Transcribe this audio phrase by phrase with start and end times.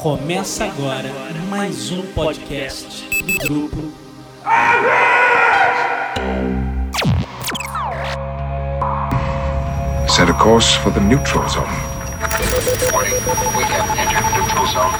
[0.00, 1.10] Começa agora
[1.48, 3.92] mais um podcast do grupo.
[10.08, 11.64] Set a course for the neutral zone.
[12.92, 13.14] Warning,
[13.56, 14.92] we have entered neutral zone.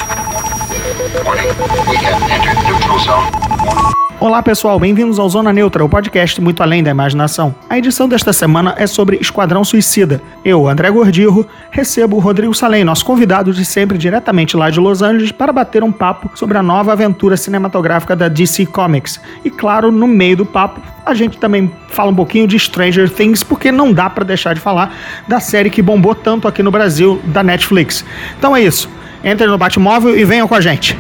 [1.24, 1.48] Warning,
[1.88, 4.07] we have entered neutral zone.
[4.20, 7.54] Olá pessoal, bem-vindos ao Zona Neutra, o podcast muito além da imaginação.
[7.70, 10.20] A edição desta semana é sobre Esquadrão Suicida.
[10.44, 15.02] Eu, André Gordirro, recebo o Rodrigo Salem, nosso convidado de sempre diretamente lá de Los
[15.02, 19.20] Angeles, para bater um papo sobre a nova aventura cinematográfica da DC Comics.
[19.44, 23.44] E claro, no meio do papo, a gente também fala um pouquinho de Stranger Things,
[23.44, 24.96] porque não dá para deixar de falar
[25.28, 28.04] da série que bombou tanto aqui no Brasil, da Netflix.
[28.36, 28.90] Então é isso.
[29.22, 30.98] Entrem no Batmóvel e venham com a gente.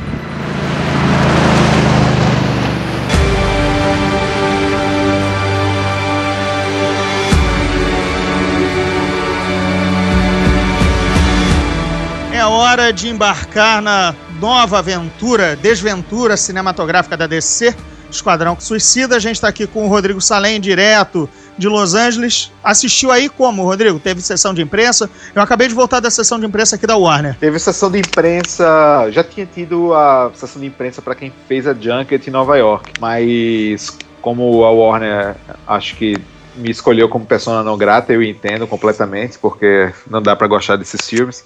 [12.58, 17.72] Hora de embarcar na nova aventura, desventura cinematográfica da DC,
[18.10, 19.14] Esquadrão Suicida.
[19.14, 22.50] A gente está aqui com o Rodrigo Salem, direto de Los Angeles.
[22.62, 24.00] Assistiu aí como, Rodrigo?
[24.00, 25.08] Teve sessão de imprensa?
[25.32, 27.36] Eu acabei de voltar da sessão de imprensa aqui da Warner.
[27.38, 31.72] Teve sessão de imprensa, já tinha tido a sessão de imprensa para quem fez a
[31.72, 36.16] Junket em Nova York, mas como a Warner acho que
[36.56, 41.08] me escolheu como persona não grata, eu entendo completamente, porque não dá para gostar desses
[41.08, 41.44] filmes.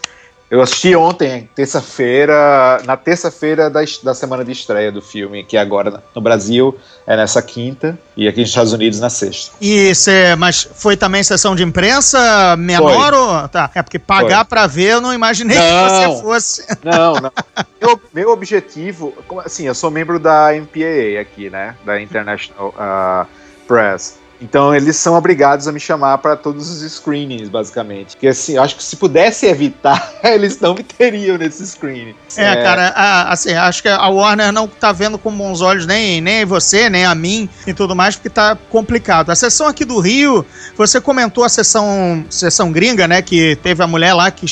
[0.53, 6.03] Eu assisti ontem, terça-feira, na terça-feira da, da semana de estreia do filme, que agora
[6.14, 9.56] no Brasil é nessa quinta e aqui nos Estados Unidos na sexta.
[9.62, 13.19] E cê, mas foi também sessão de imprensa menor Foi.
[13.19, 13.70] ou tá?
[13.75, 15.89] É porque pagar pra ver eu não imaginei Não.
[15.89, 16.67] que você fosse.
[16.84, 17.33] Não, não.
[17.80, 19.14] meu, meu objetivo,
[19.47, 23.25] assim, eu sou membro da MPAA aqui, né, da International ah,
[23.67, 24.19] Press.
[24.42, 28.16] Então eles são obrigados a me chamar para todos os screenings, basicamente.
[28.16, 32.14] Porque assim, eu acho que se pudesse evitar, eles não me teriam nesse screening.
[32.36, 36.20] É, cara, a- assim, acho que a Warner não tá vendo com bons olhos nem,
[36.20, 39.30] nem você, nem a mim e tudo mais, porque tá complicado.
[39.30, 40.44] A sessão aqui do Rio,
[40.77, 43.22] você comentou a sessão, sessão gringa, né?
[43.22, 44.46] Que teve a mulher lá que,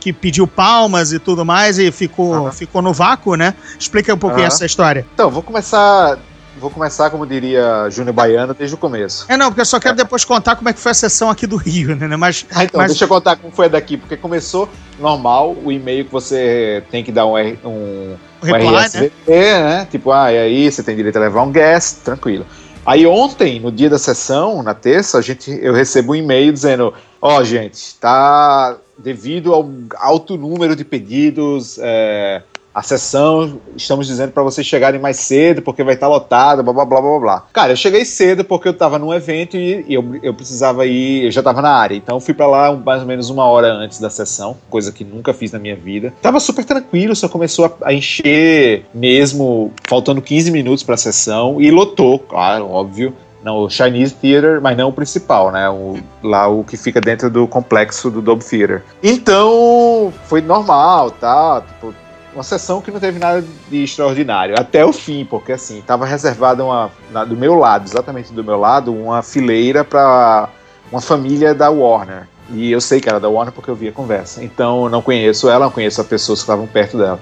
[0.00, 3.54] que pediu palmas e tudo mais e ficou, ficou no vácuo, né?
[3.78, 5.06] Explica um pouquinho essa história.
[5.14, 6.18] Então, vou começar,
[6.58, 9.26] vou começar como diria Júnior Baiano desde o começo.
[9.28, 11.46] É, não, porque eu só quero depois contar como é que foi a sessão aqui
[11.46, 12.16] do Rio, né?
[12.16, 14.68] Mas, Ah, então, mas deixa eu contar como foi a daqui, porque começou
[14.98, 18.84] normal, o e-mail que você tem que dar um, um, um né?
[18.84, 19.88] RSVP, né?
[19.90, 22.46] Tipo, ah, e aí, você tem direito a levar um guest, tranquilo.
[22.84, 26.94] Aí ontem, no dia da sessão, na terça, a gente, eu recebo um e-mail dizendo,
[27.20, 32.42] ó, gente, tá devido ao alto número de pedidos, é,
[32.76, 36.84] a sessão, estamos dizendo para vocês chegarem mais cedo, porque vai estar lotada, blá, blá,
[36.84, 37.44] blá, blá, blá.
[37.50, 41.30] Cara, eu cheguei cedo porque eu tava num evento e, eu, eu precisava ir, eu
[41.30, 43.98] já tava na área, então eu fui para lá mais ou menos uma hora antes
[43.98, 46.12] da sessão, coisa que nunca fiz na minha vida.
[46.20, 51.70] Tava super tranquilo, só começou a, a encher mesmo, faltando 15 minutos pra sessão, e
[51.70, 53.14] lotou, claro, óbvio.
[53.42, 55.70] Não, o Chinese Theater, mas não o principal, né?
[55.70, 58.82] O, lá o que fica dentro do complexo do Dome Theater.
[59.00, 61.62] Então, foi normal, tá?
[61.62, 61.94] Tipo,
[62.36, 66.62] uma sessão que não teve nada de extraordinário, até o fim, porque assim, tava reservada
[66.62, 70.50] uma, na- do meu lado, exatamente do meu lado, uma fileira para
[70.92, 72.28] uma família da Warner.
[72.50, 74.44] E eu sei que era da Warner porque eu vi a conversa.
[74.44, 77.18] Então eu não conheço ela, não conheço as pessoas que estavam perto dela.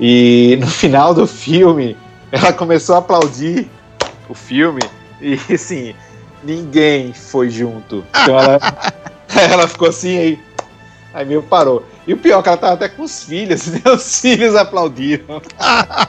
[0.00, 1.96] E no final do filme,
[2.32, 3.70] ela começou a aplaudir
[4.28, 4.80] o filme
[5.20, 5.94] e assim,
[6.42, 8.04] ninguém foi junto.
[8.20, 8.58] Então ela,
[9.52, 10.45] ela ficou assim aí.
[11.16, 11.82] Aí meio parou.
[12.06, 13.80] E o pior que ela tava até com os filhos, né?
[13.86, 15.40] Os filhos aplaudiram.
[15.58, 16.08] ah.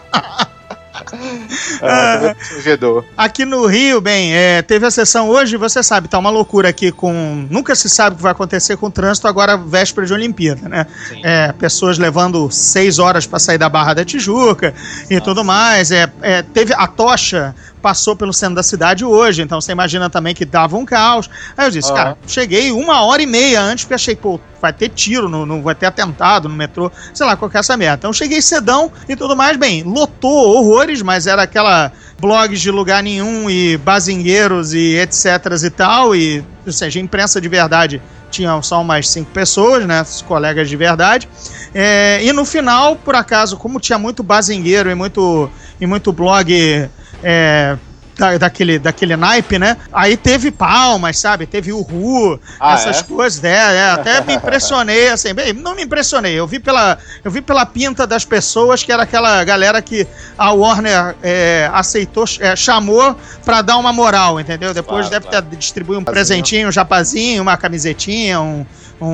[3.16, 6.91] Aqui no Rio, bem, é, teve a sessão hoje, você sabe, tá uma loucura aqui
[6.91, 7.47] com.
[7.50, 10.85] Nunca se sabe o que vai acontecer com o trânsito agora, véspera de Olimpíada, né?
[11.24, 14.74] É, pessoas levando seis horas para sair da Barra da Tijuca
[15.09, 15.24] e Nossa.
[15.24, 15.89] tudo mais.
[15.89, 20.34] É, é, teve a tocha passou pelo centro da cidade hoje, então você imagina também
[20.34, 21.30] que dava um caos.
[21.56, 21.98] Aí eu disse, Aham.
[21.98, 25.62] cara, cheguei uma hora e meia antes, porque achei, pô, vai ter tiro, não, não
[25.62, 27.98] vai ter atentado no metrô, sei lá, qualquer essa merda.
[27.98, 33.04] Então cheguei cedão e tudo mais, bem, lotou horrores, mas era aquela blogs de lugar
[33.04, 35.25] nenhum e bazingueiros e etc
[35.63, 40.22] e tal, e, ou seja, imprensa de verdade tinham só umas cinco pessoas, né, os
[40.22, 41.30] colegas de verdade.
[41.74, 45.50] É, e no final, por acaso, como tinha muito bazingueiro e muito,
[45.80, 46.90] e muito blog
[47.24, 47.78] é,
[48.18, 49.78] da- daquele, daquele naipe, né?
[49.94, 51.46] Aí teve palmas, sabe?
[51.46, 53.04] Teve o Ru, Ah, essas é?
[53.04, 57.30] coisas, é, é, até me impressionei, assim, bem, não me impressionei, eu vi pela, eu
[57.30, 62.56] vi pela pinta das pessoas que era aquela galera que a Warner é, aceitou, é,
[62.56, 63.16] chamou
[63.46, 64.74] pra dar uma moral, entendeu?
[64.74, 65.46] Depois Claro, deve claro.
[65.46, 68.66] ter distribuído um presentinho, um japazinho, uma camisetinha, um,
[69.00, 69.08] um,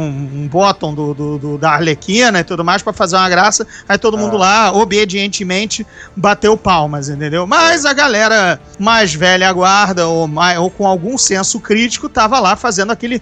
[0.43, 3.65] um bottom do, do, do- da Arlequina e tudo mais pra fazer uma graça.
[3.87, 5.85] Aí todo mundo lá, obedientemente,
[6.15, 7.45] bateu palmas, entendeu?
[7.45, 12.91] Mas a galera mais velha guarda ou, ou com algum senso crítico tava lá fazendo
[12.91, 13.21] aquele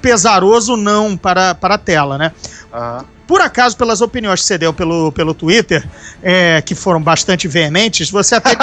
[0.00, 2.32] pesaroso não para, para a tela, né?
[2.72, 3.04] Aham.
[3.26, 5.84] Por acaso, pelas opiniões que você deu pelo, pelo Twitter,
[6.22, 8.50] é, que foram bastante veementes, você até.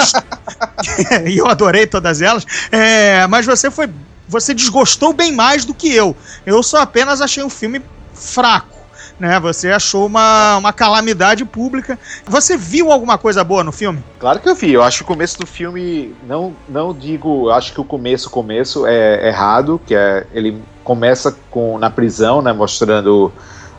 [1.28, 3.90] e eu adorei todas elas, é, mas você foi.
[4.28, 6.16] Você desgostou bem mais do que eu.
[6.46, 7.82] Eu só apenas achei um filme
[8.12, 8.74] fraco.
[9.18, 9.38] Né?
[9.38, 11.98] Você achou uma, uma calamidade pública.
[12.26, 14.02] Você viu alguma coisa boa no filme?
[14.18, 14.72] Claro que eu vi.
[14.72, 18.86] Eu acho que o começo do filme, não, não digo, acho que o começo, começo
[18.86, 23.32] é errado, que é ele começa com na prisão, né, mostrando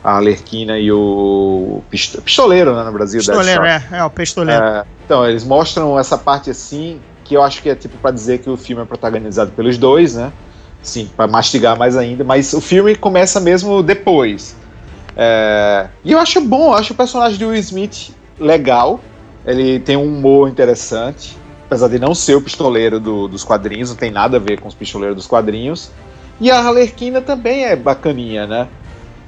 [0.04, 4.64] a Alerquina e o pisto- pistoleiro, né, no Brasil, Pistoleiro, é, é, o pistoleiro.
[4.64, 8.38] É, então, eles mostram essa parte assim, que eu acho que é tipo pra dizer
[8.40, 10.32] que o filme é protagonizado pelos dois, né?
[10.82, 14.56] Sim, pra mastigar mais ainda, mas o filme começa mesmo depois.
[15.18, 19.00] É, e eu acho bom, eu acho o personagem de Will Smith legal.
[19.46, 21.36] Ele tem um humor interessante,
[21.66, 24.68] apesar de não ser o pistoleiro do- dos quadrinhos, não tem nada a ver com
[24.68, 25.90] os pistoleiros dos quadrinhos.
[26.40, 28.68] E a Arlequina também é bacaninha, né?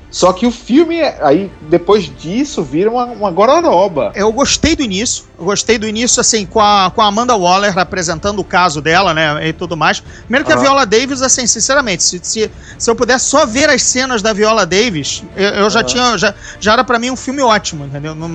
[0.09, 4.11] Só que o filme, aí depois disso, vira uma, uma gororoba.
[4.15, 5.25] Eu gostei do início.
[5.39, 9.48] Gostei do início, assim, com a, com a Amanda Waller apresentando o caso dela, né?
[9.48, 10.00] E tudo mais.
[10.00, 10.56] Primeiro que a.
[10.56, 14.66] Viola Davis, assim, sinceramente, se, se, se eu pudesse só ver as cenas da Viola
[14.66, 16.18] Davis, eu, eu já tinha.
[16.18, 18.16] Já, já era pra mim um filme ótimo, entendeu?
[18.16, 18.28] Não-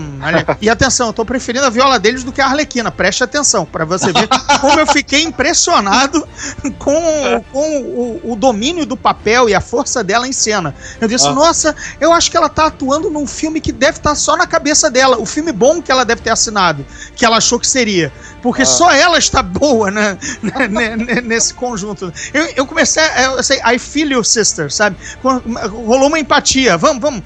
[0.60, 2.90] e atenção, eu tô preferindo a Viola Davis do que a Arlequina.
[2.92, 4.28] Preste atenção, pra você ver
[4.60, 6.26] como eu fiquei impressionado
[6.78, 10.74] com, com o, o domínio do papel e a força dela em cena.
[11.00, 11.32] Eu disse, Ah.
[11.32, 14.90] nossa, eu acho que ela tá atuando num filme que deve estar só na cabeça
[14.90, 15.18] dela.
[15.18, 16.84] O filme bom que ela deve ter assinado,
[17.16, 18.12] que ela achou que seria.
[18.42, 18.66] Porque Ah.
[18.66, 22.12] só ela está boa né, né, né, nesse conjunto.
[22.34, 24.96] Eu, eu comecei, a- eu sei, I feel you, sister, sabe?
[25.22, 26.76] Rolou uma empatia.
[26.76, 27.22] Vamos, vamos.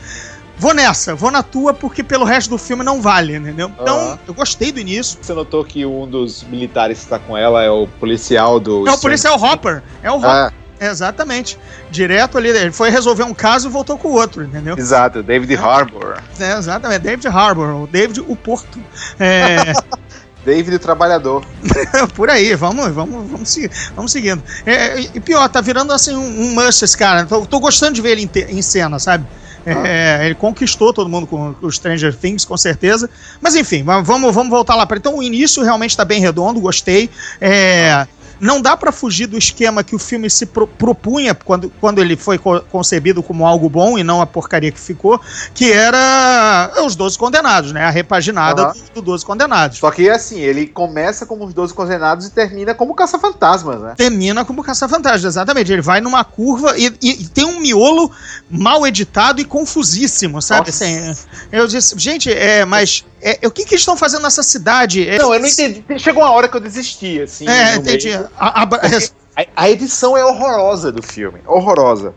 [0.58, 3.70] Vou nessa, vou na tua, porque pelo resto do filme não vale, entendeu?
[3.78, 4.18] Então, Ah.
[4.26, 5.18] eu gostei do início.
[5.20, 8.82] Você notou que um dos militares que está com ela é o policial do.
[8.84, 9.82] Não, o policial é o Hopper.
[10.02, 10.30] É o Hopper.
[10.30, 11.58] Ah, Exatamente.
[11.90, 14.76] Direto ali, ele foi resolver um caso e voltou com o outro, entendeu?
[14.78, 16.18] exato, David Harbour.
[16.38, 18.78] É, exatamente, David Harbour, o David o Porto.
[19.18, 19.72] É,
[20.44, 21.44] David o Trabalhador.
[22.14, 24.42] por aí, vamos, vamos, vamos, seguir, vamos seguindo.
[24.64, 27.26] É, e pior, tá virando assim um, um must esse cara.
[27.26, 29.26] Tô, tô gostando de ver ele em, te- em cena, sabe?
[29.68, 33.10] É, ele conquistou todo mundo com, com o Stranger Things, com certeza.
[33.40, 34.96] Mas enfim, vamos, vamos voltar lá para.
[34.96, 37.10] Então o início realmente tá bem redondo, gostei.
[37.40, 38.06] É,
[38.40, 42.16] não dá para fugir do esquema que o filme se pro- propunha quando, quando ele
[42.16, 45.20] foi co- concebido como algo bom e não a porcaria que ficou,
[45.54, 47.84] que era os 12 condenados, né?
[47.84, 48.72] A repaginada Aham.
[48.72, 49.78] do, do 12 condenados.
[49.78, 53.94] Só que assim, ele começa como os 12 condenados e termina como caça-fantasmas, né?
[53.96, 55.72] termina como caça-fantasmas, exatamente.
[55.72, 58.10] Ele vai numa curva e, e- e tem um miolo
[58.50, 60.66] mal editado e confusíssimo, sabe?
[60.68, 60.84] Nossa.
[60.84, 61.14] Assim,
[61.52, 63.04] eu disse, gente, é, mas
[63.42, 65.08] é, o que, que eles estão fazendo nessa cidade?
[65.08, 65.84] É, Não, eu não entendi.
[65.98, 67.48] Chegou uma hora que eu desisti, assim.
[67.48, 68.12] É, entendi.
[68.38, 71.40] a- A, a edição é horrorosa do filme.
[71.46, 72.14] Horrorosa.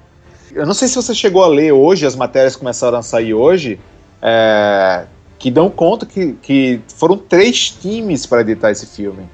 [0.53, 3.79] Eu não sei se você chegou a ler hoje, as matérias começaram a sair hoje,
[4.21, 5.05] é,
[5.37, 9.29] que dão conta que, que foram três times para editar esse filme.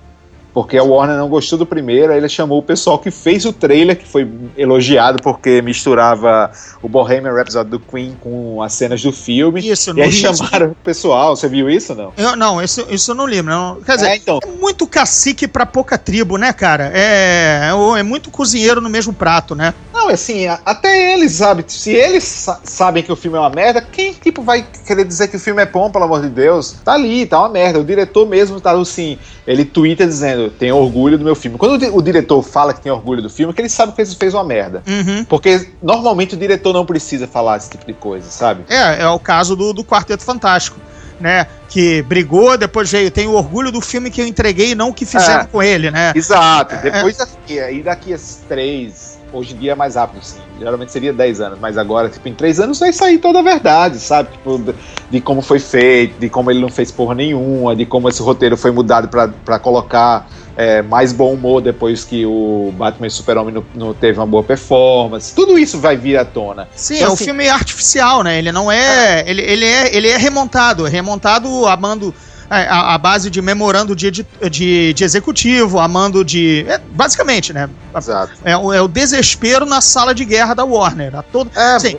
[0.56, 3.52] Porque a Warner não gostou do primeiro, aí ele chamou o pessoal que fez o
[3.52, 4.26] trailer, que foi
[4.58, 6.50] elogiado porque misturava
[6.82, 9.60] o Bohemian Rhapsody do Queen com as cenas do filme.
[9.70, 12.14] Isso, E aí chamaram o pessoal, você viu isso ou não?
[12.16, 13.52] Eu, não, isso, isso eu não lembro.
[13.52, 13.82] Não.
[13.82, 14.40] Quer dizer, É, então.
[14.42, 16.90] é muito cacique pra pouca tribo, né, cara?
[16.94, 19.74] É, é, é muito cozinheiro no mesmo prato, né?
[19.94, 21.66] Não, assim, a- até eles, sabe?
[21.68, 25.28] Se eles sa- sabem que o filme é uma merda, quem, tipo, vai querer dizer
[25.28, 26.78] que o filme é bom, pelo amor de Deus?
[26.84, 27.80] Tá ali, tá uma merda.
[27.80, 31.58] O diretor mesmo tá assim, ele twitta dizendo, tenho orgulho do meu filme.
[31.58, 33.92] Quando o, di- o diretor fala que tem orgulho do filme, é que ele sabe
[33.94, 34.84] que ele fez uma merda.
[34.88, 35.24] Uhum.
[35.26, 38.64] Porque normalmente o diretor não precisa falar esse tipo de coisa, sabe?
[38.70, 40.80] É, é o caso do, do Quarteto Fantástico,
[41.20, 41.48] né?
[41.70, 44.94] Que brigou, depois veio, tem o orgulho do filme que eu entreguei e não o
[44.94, 45.46] que fizeram É.
[45.46, 46.14] com ele, né?
[46.16, 46.76] Exato.
[46.78, 50.40] Depois daqui, aí daqui a três, hoje em dia é mais rápido, sim.
[50.60, 54.00] Geralmente seria 10 anos, mas agora, tipo, em três anos vai sair toda a verdade,
[54.00, 54.30] sabe?
[54.32, 54.74] Tipo, de,
[55.12, 58.56] de como foi feito, de como ele não fez porra nenhuma, de como esse roteiro
[58.58, 60.28] foi mudado pra, pra colocar
[60.58, 64.42] é, mais bom humor depois que o Batman e Super-Homem não, não teve uma boa
[64.44, 65.36] performance.
[65.36, 66.68] Tudo isso vai vir à tona.
[66.76, 68.38] Sim, Então, é um assim- filme artificial, né?
[68.38, 69.24] Ele não é.
[69.28, 72.14] Ele, ele é, ele é remontado, é remontado amando.
[72.50, 76.66] É, A, a base de memorando de, de, de executivo, amando de.
[76.68, 77.70] é, basicamente, né?
[77.96, 78.34] Exato.
[78.44, 81.16] É, o- é o desespero na sala de guerra da Warner.
[81.16, 81.98] A todo, É, Sim.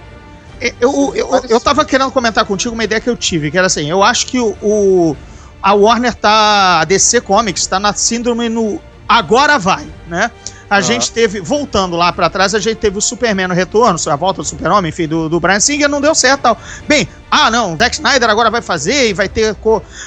[0.81, 3.67] Eu, eu, eu, eu tava querendo comentar contigo uma ideia que eu tive, que era
[3.67, 5.17] assim, eu acho que o, o-
[5.63, 10.31] a Warner tá, a DC Comics tá na síndrome no agora vai, né?
[10.69, 14.17] A gente teve, voltando lá pra trás, a gente teve o Superman no retorno, a
[14.17, 16.59] volta do Super-Homem, enfim, do, do Brian Singer, não deu certo tal.
[16.89, 19.57] Bem, ah não, Zack Snyder agora vai fazer e vai ter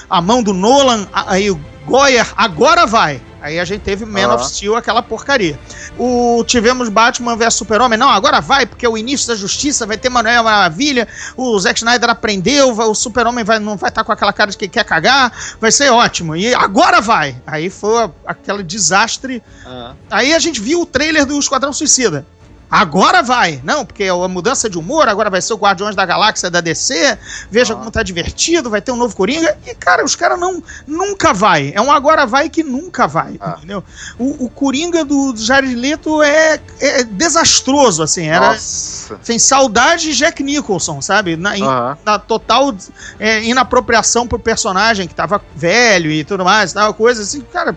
[0.10, 3.22] a mão do Nolan, aí o Goyer, agora vai.
[3.42, 4.36] Aí a gente teve Man Aham.
[4.36, 5.58] of Steel, aquela porcaria.
[5.98, 9.98] O, tivemos Batman vs Super-Homem, não, agora vai, porque é o início da justiça, vai
[9.98, 14.34] ter Manuel Maravilha, o Zack Snyder aprendeu, o Super-Homem vai, não vai estar com aquela
[14.34, 16.36] cara de que quer cagar, vai ser ótimo.
[16.36, 17.36] E agora vai!
[17.48, 19.94] Aí foi aquele desastre Ah.
[20.12, 22.26] Aí a gente viu o trailer do Esquadrão Suicida.
[22.72, 23.60] Agora vai!
[23.64, 26.62] Não, porque é a mudança de humor, agora vai ser o Guardiões da Galáxia da
[26.62, 27.18] DC.
[27.50, 27.78] Veja Ah.
[27.78, 29.58] como tá divertido, vai ter um novo Coringa.
[29.66, 30.62] E, cara, os caras não.
[30.86, 31.72] Nunca vai.
[31.76, 33.38] É um agora vai que nunca vai.
[33.42, 33.56] Ah.
[33.58, 33.84] Entendeu?
[34.20, 38.28] O, o Coringa do, do Jared Leto é, é desastroso, assim.
[38.28, 38.52] Era.
[38.52, 39.20] Nossa.
[39.24, 41.36] Sem saudade de Jack Nicholson, sabe?
[41.36, 41.98] Na, em- Aham.
[42.06, 42.76] na total
[43.20, 47.76] é, inapropriação pro personagem que tava velho e tudo mais, tal, coisa assim, cara.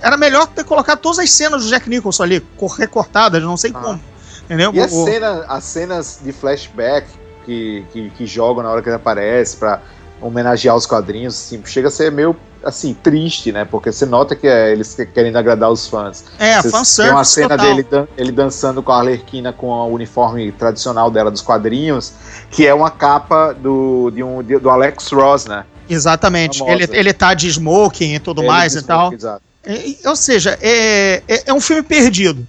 [0.00, 3.70] Era melhor ter colocado todas as cenas do Jack Nicholson ali, cor- recortadas, não sei
[3.74, 3.78] Ah.
[3.78, 4.00] como.
[4.46, 4.72] Entendeu?
[4.74, 7.06] E a O- cena, as cenas de flashback
[7.44, 9.80] que, que, que jogam na hora que ele aparece pra
[10.20, 12.34] homenagear os quadrinhos, assim, chega a ser meio
[12.64, 13.64] assim, triste, né?
[13.64, 16.24] Porque você nota que é, eles que- querendo agradar os fãs.
[16.38, 17.66] é, fanservice Tem uma cena total.
[17.66, 22.12] dele dan- ele dançando com a Arlequina com o uniforme tradicional dela dos quadrinhos,
[22.50, 25.64] que é uma capa do, de um, de- do Alex Ross, né?
[25.88, 26.58] Exatamente.
[26.58, 26.74] famosa.
[26.82, 29.12] Ele, ele tá de smoking e tudo Ele mais e tal.
[29.12, 29.42] Exato.
[29.64, 32.44] É, ou seja, é, é, é um filme perdido.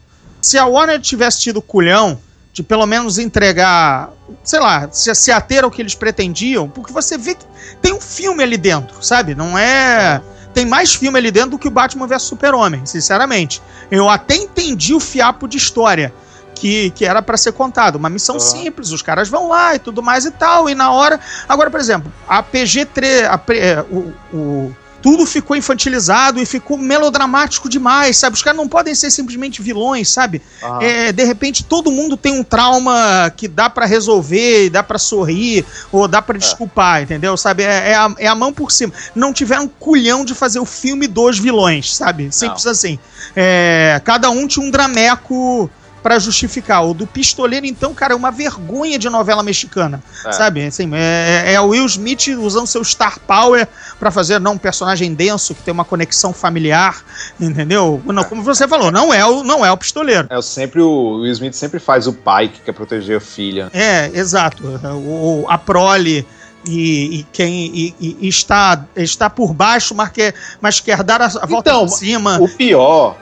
[0.48, 2.20] Se a Warner tivesse tido culhão
[2.54, 4.10] de pelo menos entregar,
[4.44, 7.46] sei lá, se, se ater ao que eles pretendiam, porque você vê que
[7.82, 9.36] tem um filme ali dentro, sabe?
[9.36, 10.22] Não é.
[10.54, 13.62] Tem mais filme ali dentro do que o Batman vs Super-Homem, sinceramente.
[13.92, 16.14] Eu até entendi o fiapo de história
[16.56, 17.98] que, que era pra ser contado.
[17.98, 18.46] Uma missão Aham.
[18.46, 21.20] simples, os caras vão lá e tudo mais e tal, e na hora.
[21.48, 24.76] Agora, por exemplo, a PG-3, a é, o- o
[25.08, 28.36] tudo ficou infantilizado e ficou melodramático demais, sabe?
[28.36, 30.42] Os caras não podem ser simplesmente vilões, sabe?
[30.62, 30.82] Aham.
[30.82, 35.64] É, de repente todo mundo tem um trauma que dá pra resolver, dá pra sorrir
[35.94, 37.38] ou dá pra desculpar, entendeu?
[37.38, 37.64] Sabe?
[37.64, 38.92] É, é a, é a mão por cima.
[39.16, 42.30] Não tiveram culhão de fazer o filme dos vilões, sabe?
[42.30, 43.00] Simples assim.
[43.34, 45.72] É, cada um tinha um drameco
[46.08, 46.86] pra justificar.
[46.88, 50.32] O do pistoleiro, então, cara, é uma vergonha de novela mexicana, É.
[50.32, 50.66] sabe?
[50.66, 53.68] Assim, é, é o Will Smith usando seu star power
[54.00, 57.04] pra fazer não um personagem denso que tem uma conexão familiar,
[57.38, 58.02] entendeu?
[58.06, 60.28] Não, como você falou, não é o, não é o pistoleiro.
[60.30, 63.70] É, o sempre o Will Smith sempre faz o pai que quer proteger a filha.
[63.74, 64.64] É, exato.
[64.66, 66.26] O, a prole
[66.66, 71.26] e, e quem e- e- está, está por baixo, mas quer, mas quer dar a,
[71.26, 72.40] a volta Então, por cima.
[72.40, 73.18] O pior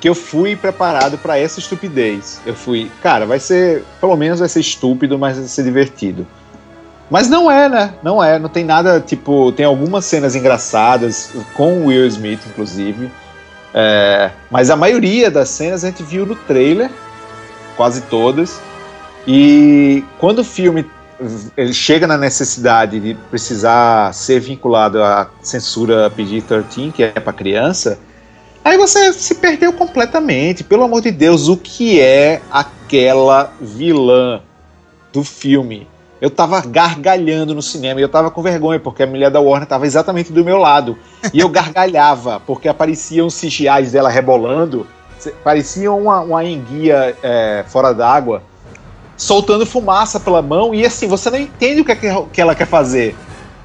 [0.00, 2.40] que eu fui preparado pra essa estupidez.
[2.46, 6.26] Eu fui, cara, vai ser, pelo menos vai ser estúpido, mas vai ser divertido.
[7.10, 7.94] Mas não é, né?
[8.02, 13.10] Não é, não tem nada, tipo, tem algumas cenas engraçadas com o Will Smith, inclusive.
[13.74, 16.90] É, mas a maioria das cenas a gente viu no trailer,
[17.76, 18.60] quase todas.
[19.26, 20.86] E quando o filme
[21.56, 27.98] ele chega na necessidade de precisar ser vinculado à censura PG-13, que é para criança,
[28.64, 30.64] aí você se perdeu completamente.
[30.64, 34.42] Pelo amor de Deus, o que é aquela vilã
[35.12, 35.86] do filme?
[36.20, 39.66] Eu tava gargalhando no cinema e eu tava com vergonha, porque a mulher da Warner
[39.66, 40.98] tava exatamente do meu lado.
[41.32, 44.86] E eu gargalhava, porque apareciam CGIs dela rebolando,
[45.42, 48.42] parecia uma, uma enguia é, fora d'água,
[49.16, 52.66] soltando fumaça pela mão, e assim, você não entende o que, é que ela quer
[52.66, 53.16] fazer.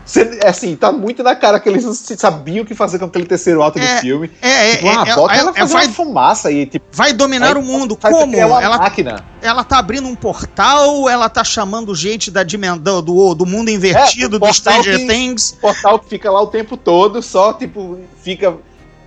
[0.06, 3.26] Você, assim, tá muito na cara que eles não sabiam o que fazer com aquele
[3.26, 4.30] terceiro ato É, do filme.
[4.40, 6.86] É, é, Tipo, ah, é, bota é, ela é, fazer vai, uma fumaça e tipo.
[6.92, 7.98] vai dominar aí o mundo.
[8.00, 8.32] faz Como?
[8.32, 9.26] aquela Ela, máquina.
[9.42, 14.36] ela tá abrindo um portal, ela tá chamando gente da dimensão do, do mundo invertido,
[14.36, 15.58] É, do Stranger que- Things.
[15.60, 18.54] portal que fica lá o tempo todo, só tipo, fica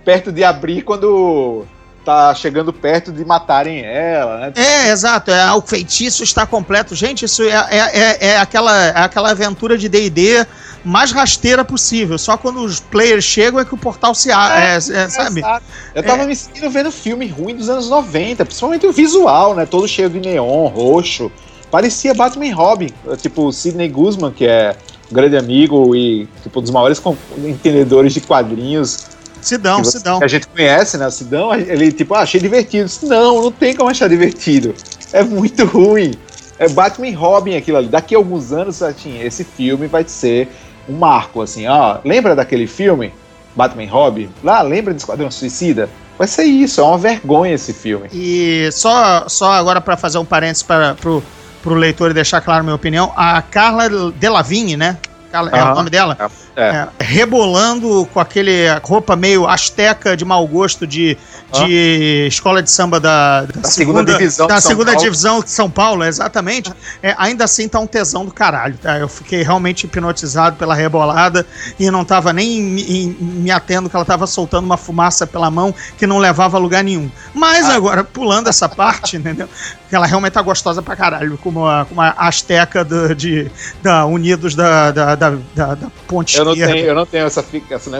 [0.03, 1.65] perto de abrir quando
[2.03, 4.53] tá chegando perto de matarem ela, né?
[4.55, 5.29] É, exato.
[5.31, 6.95] É, o feitiço está completo.
[6.95, 10.45] Gente, isso é, é, é, é aquela, é aquela aventura de D&D
[10.83, 12.17] mais rasteira possível.
[12.17, 15.39] Só quando os players chegam é que o portal se abre, é, é, sabe?
[15.39, 15.65] Exato.
[15.93, 19.65] Eu tava me sentindo vendo filme ruim dos anos 90, principalmente o visual, né?
[19.65, 21.31] Todo cheio de neon, roxo.
[21.69, 22.89] Parecia Batman e Robin.
[23.21, 24.75] Tipo, o Sidney Guzman, que é
[25.11, 27.01] um grande amigo e tipo, um dos maiores
[27.37, 29.09] entendedores de quadrinhos
[29.41, 30.19] Sidão, que, Sidão.
[30.19, 31.09] que a gente conhece, né?
[31.09, 32.85] Sidão, ele tipo, ah, achei divertido.
[32.85, 34.73] Disse, Não, não tem como achar divertido.
[35.13, 36.13] É muito ruim.
[36.57, 37.87] É Batman e Robin aquilo ali.
[37.87, 40.49] Daqui a alguns anos, Satinho, esse filme vai ser
[40.89, 41.97] um marco, assim, ó.
[42.03, 43.13] Lembra daquele filme?
[43.55, 44.29] Batman Robin?
[44.43, 45.89] Lá, lembra de Esquadrão Suicida?
[46.17, 48.09] Vai ser isso, é uma vergonha esse filme.
[48.13, 51.23] E só, só agora para fazer um parênteses para pro,
[51.63, 54.97] pro leitor e deixar claro a minha opinião, a Carla Delavigne, né?
[55.31, 56.17] Carla- É o nome dela?
[56.19, 56.27] É,
[56.99, 61.17] rebolando com aquele roupa meio asteca de mau gosto de,
[61.53, 65.03] de escola de samba da, da segunda divisão da de São segunda Paulo.
[65.03, 66.71] divisão de São Paulo, exatamente.
[67.01, 68.97] É, ainda assim tá um tesão do caralho, tá?
[68.97, 71.45] Eu fiquei realmente hipnotizado pela rebolada
[71.79, 75.73] e não tava nem me, me atendo que ela tava soltando uma fumaça pela mão
[75.97, 77.09] que não levava a lugar nenhum.
[77.33, 77.75] Mas Ah.
[77.75, 79.47] agora, pulando essa parte, entendeu?
[79.91, 83.49] Ela realmente tá gostosa pra caralho, como uma, como uma asteca do- de,
[83.81, 87.45] da Unidos da, da, da, da, da Ponte não tenho, eu não tenho essa.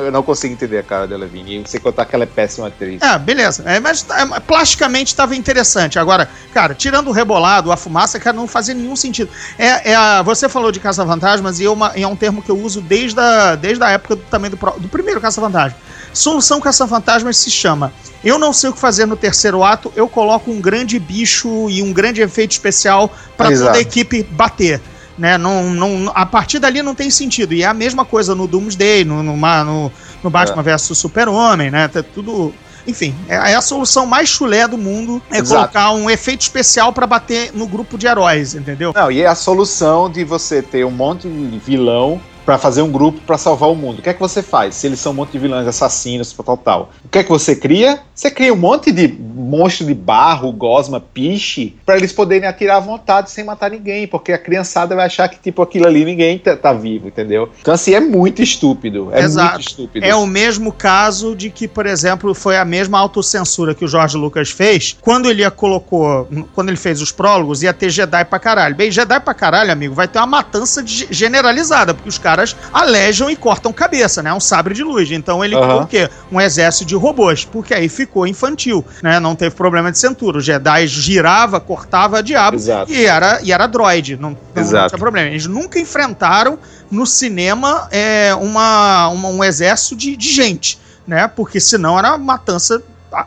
[0.04, 1.64] Eu não consigo entender a cara dela, Vini.
[1.68, 3.02] Sem contar que ela é péssima atriz.
[3.02, 3.64] É, beleza.
[3.66, 5.98] É, mas é, plasticamente estava interessante.
[6.00, 9.30] Agora, cara, tirando o rebolado, a fumaça, cara, não fazia nenhum sentido.
[9.58, 12.50] É, é a- você falou de caça-fantasmas e é, uma- e é um termo que
[12.50, 15.78] eu uso desde a, desde a época do, também do, do primeiro caça-fantasma.
[16.14, 20.52] Solução caça-fantasmas se chama Eu não sei o que fazer no terceiro ato, eu coloco
[20.52, 24.82] um grande bicho e um grande efeito especial para toda a equipe bater.
[25.20, 27.54] Né, não, não, a partir dali não tem sentido.
[27.54, 29.92] E é a mesma coisa no Doomsday, no, no, no,
[30.24, 31.90] no Batman vs Super-Homem, né?
[31.90, 32.54] Tá tudo.
[32.88, 35.56] Enfim, é, é a solução mais chulé do mundo é Exato.
[35.74, 38.94] colocar um efeito especial pra bater no grupo de heróis, entendeu?
[38.96, 42.92] Não, e é a solução de você ter um monte de vilão pra fazer um
[42.92, 44.00] grupo pra salvar o mundo.
[44.00, 44.74] O que é que você faz?
[44.74, 46.90] Se eles são um monte de vilões, assassinos, tal, tal.
[47.06, 48.00] O que é que você cria?
[48.16, 52.80] Você cria um monte de monstro de barro, gosma, piche, pra eles poderem atirar à
[52.80, 56.56] vontade sem matar ninguém, porque a criançada vai achar que, tipo, aquilo ali ninguém tá,
[56.58, 57.50] tá vivo, entendeu?
[57.62, 59.10] Então, assim, é muito estúpido.
[59.14, 59.54] É Exato.
[59.54, 60.06] muito estúpido.
[60.06, 64.18] É o mesmo caso de que, por exemplo, foi a mesma autocensura que o Jorge
[64.18, 68.76] Lucas fez quando ele colocou, quando ele fez os prólogos, ia ter Jedi pra caralho.
[68.76, 72.39] Bem, Jedi pra caralho, amigo, vai ter uma matança generalizada, porque os caras
[72.74, 74.30] alejam e cortam cabeça, né?
[74.30, 75.10] É um sabre de luz.
[75.12, 76.10] Então ele criou o quê?
[76.32, 79.20] Um exército de robôs, porque aí ficou infantil, né?
[79.20, 80.38] Não teve problema de cintura.
[80.38, 82.92] O Jedi girava, cortava diabo Exato.
[82.92, 84.16] e era, e era droid.
[84.18, 85.28] Não, não, não tinha problema.
[85.30, 86.58] Eles nunca enfrentaram
[86.92, 91.28] no cinema é, uma, uma- um exército de, de gente, né?
[91.28, 92.82] Porque senão era uma matança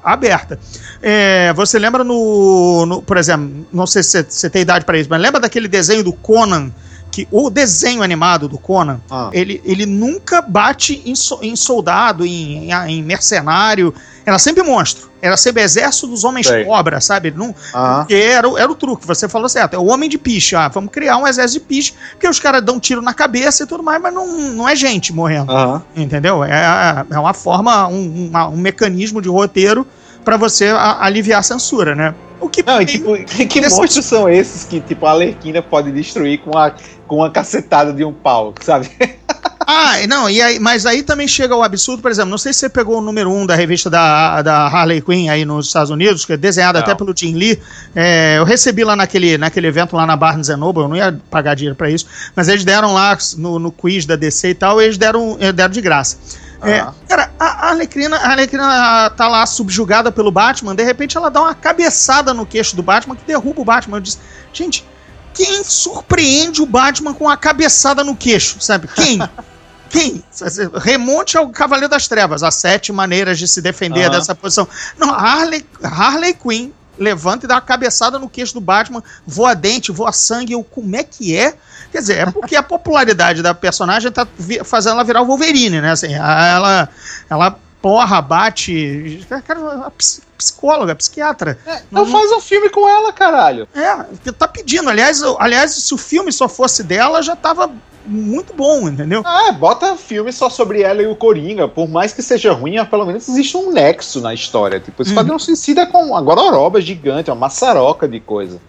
[0.05, 0.59] aberta.
[1.03, 5.09] É, você lembra no, no- Por exemplo, não sei se você tem idade para isso,
[5.11, 6.71] mas lembra daquele desenho do Conan?
[7.13, 9.29] Que, o desenho animado do Conan, Ah.
[9.35, 13.95] ele, ele nunca bate em, so- em soldado, em, em- em mercenário.
[14.25, 15.11] Era sempre monstro.
[15.21, 16.65] Era sempre exército dos homens Sei.
[16.65, 17.29] cobra, sabe?
[17.29, 17.99] Ele não, Aham.
[17.99, 19.75] porque era, o- era o truque, você falou certo.
[19.75, 20.57] É o homem de piche.
[20.57, 23.67] Ah, vamos criar um exército de piche, porque os caras dão tiro na cabeça e
[23.67, 25.53] tudo mais, mas não, não é gente morrendo.
[25.53, 25.83] Aham.
[25.95, 26.43] Entendeu?
[26.43, 29.87] É, é uma forma, um, uma- um mecanismo de roteiro
[30.25, 32.15] pra você a- aliviar a censura, né?
[32.41, 35.93] O que Não, e tipo, que Desse- monstros são esses que, tipo, a Alerquina pode
[35.93, 36.73] destruir com, a,
[37.07, 38.91] com uma cacetada de um pau, sabe?
[39.65, 42.59] Ah, não, e aí, mas aí também chega o absurdo, por exemplo, não sei se
[42.59, 45.89] você pegou o número 1 um da revista da, da Harley Quinn aí nos Estados
[45.89, 46.85] Unidos, que é desenhada Não.
[46.85, 47.59] até pelo Jim Lee.
[47.95, 51.55] É, eu recebi lá naquele, naquele evento lá na Barnes Noble, eu não ia pagar
[51.55, 54.99] dinheiro pra isso, mas eles deram lá no, no quiz da DC e tal, eles
[54.99, 56.19] deram, eh, deram de graça.
[56.63, 61.31] É, cara, a a Arlequina, a Arlequina tá lá subjugada pelo Batman, de repente ela
[61.31, 63.97] dá uma cabeçada no queixo do Batman que derruba o Batman.
[63.97, 64.19] Eu disse,
[64.53, 64.85] gente,
[65.35, 68.89] quem surpreende o Batman com a cabeçada no queixo, sabe?
[68.89, 69.19] Quem?
[69.93, 70.25] Quem?
[70.83, 74.11] Remonte ao Cavaleiro das Trevas, as sete maneiras de se defender Aham.
[74.13, 74.67] dessa posição.
[74.97, 79.55] Não, a Harley, Harley Quinn levanta e dá uma cabeçada no queixo do Batman, voa
[79.55, 80.53] dente, voa sangue.
[80.53, 81.55] Eu, como é que é?
[81.91, 84.27] Quer dizer, é porque a popularidade da personagem tá
[84.65, 85.91] fazendo ela virar o Wolverine, né?
[85.91, 86.89] Assim, ela,
[87.29, 89.27] ela porra, bate.
[89.45, 91.59] Cara, ps- psicóloga, psiquiatra.
[91.91, 93.69] Não faz um filme com ela, caralho.
[93.75, 94.89] É, tá pedindo.
[94.89, 97.71] Aliás, aliás, se o filme só fosse dela, já tava
[98.05, 99.23] muito bom, entendeu?
[99.25, 101.69] Ah, bota filme só sobre ela e o Coringa.
[101.69, 104.81] Por mais que seja ruim, pelo menos existe um nexo na história.
[104.81, 105.15] Tipo, esse Uhum.
[105.17, 108.61] Esquadrão Suicida é com uma gororoba gigante, uma maçaroca de coisa.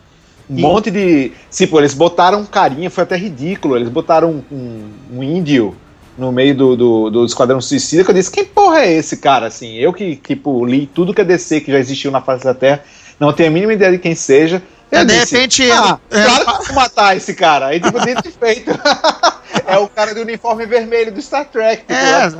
[0.49, 1.32] Um E- monte de.
[1.49, 3.76] Tipo, eles botaram um carinha, foi até ridículo.
[3.76, 5.76] Eles botaram um, um- um índio
[6.17, 9.47] no meio do, do, do Esquadrão Suicida que eu disse: quem porra é esse cara?
[9.47, 12.54] Assim, eu que, tipo, li tudo que é DC que já existiu na face da
[12.54, 12.84] Terra,
[13.19, 14.62] não tenho a mínima ideia de quem seja.
[14.91, 15.71] Eu É, de disse, repente.
[15.71, 17.67] Ah, é, claro que eu vou matar esse cara.
[17.67, 18.71] Aí, tipo, dito feito.
[19.65, 21.82] é o cara do uniforme vermelho do Star Trek.
[21.82, 22.32] Tipo, É,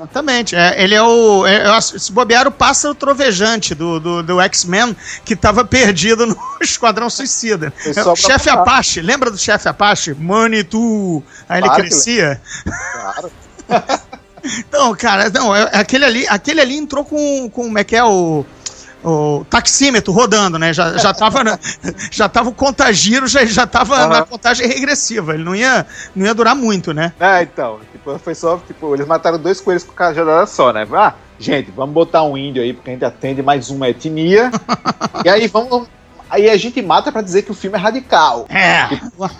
[0.00, 0.56] exatamente.
[0.56, 1.46] É, ele é o.
[1.46, 7.10] é, se bobear, o pássaro trovejante do, do, do X-Men que tava perdido no Esquadrão
[7.10, 7.72] Suicida.
[7.84, 8.48] É, o chefe.
[8.50, 10.14] Apache, lembra do chefe Apache?
[10.14, 11.22] Money tu.
[11.48, 12.40] Aí ele Claro crescia.
[12.64, 13.30] claro.
[14.42, 18.02] Então, cara, não, é- aquele ali, aquele ali entrou com, com como é que é
[18.02, 18.44] o.
[19.02, 20.72] O taxímetro rodando, né?
[20.74, 21.58] Já, já tava, na-
[22.12, 24.08] já tava o contagiro, já, já tava Aham.
[24.08, 25.32] na contagem regressiva.
[25.34, 27.12] Ele não ia, não ia durar muito, né?
[27.18, 30.86] É, então, tipo, foi só, tipo, eles mataram dois coelhos com cajadada só, né?
[30.92, 34.50] Ah, gente, vamos botar um índio aí, porque a gente atende mais uma etnia.
[35.24, 35.88] e aí vamos.
[36.28, 38.46] Aí a gente mata pra dizer que o filme é radical.
[38.48, 38.82] É.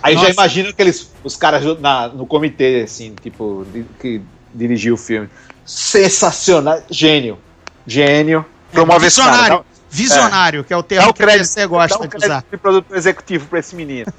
[0.03, 0.31] Aí já Nossa.
[0.31, 3.65] imagino aqueles os caras na- no comitê, assim, tipo,
[3.99, 4.21] que
[4.53, 5.29] dirigiu o filme.
[5.65, 6.81] Sensacional.
[6.89, 7.37] Gênio.
[7.85, 8.45] Gênio.
[8.71, 9.31] Promove esse cara.
[9.31, 9.57] Visionário.
[9.57, 12.45] Dá- Visionário, que é o termo o que crédito, você gosta de usar.
[12.49, 14.05] de produtor executivo pra esse menino.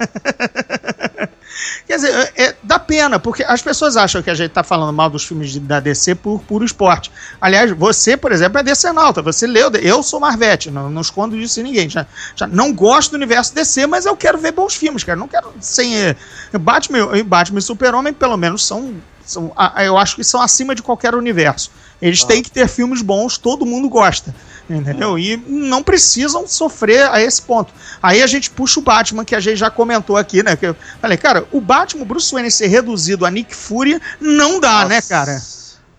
[1.87, 4.93] Quer dizer, é, é- dá pena, porque as pessoas acham que a gente tá falando
[4.93, 7.11] mal dos filmes de- da DC por puro esporte.
[7.39, 9.21] Aliás, você, por exemplo, é DC Nauta.
[9.21, 9.69] Você leu.
[9.81, 11.89] Eu sou Marvete, não, não escondo disso em ninguém.
[11.89, 15.17] Já, já não gosto do universo DC, mas eu quero ver bons filmes, cara.
[15.19, 15.95] Não quero sem.
[15.95, 16.15] eh,
[16.53, 18.93] Batman, e Batman e Super-Homem, pelo menos, são.
[19.25, 19.51] são
[19.83, 21.71] eu acho que são acima de qualquer universo.
[22.01, 24.33] Eles têm que ter filmes bons, todo mundo gosta.
[24.69, 25.19] Entendeu?
[25.19, 27.73] E não precisam sofrer a esse ponto.
[28.01, 30.55] Aí a gente puxa o Batman, que a gente já comentou aqui, né?
[30.55, 34.85] Que eu falei, cara, o Batman, Bruce Wayne ser reduzido a Nick Fury, não dá,
[34.85, 35.41] né, cara?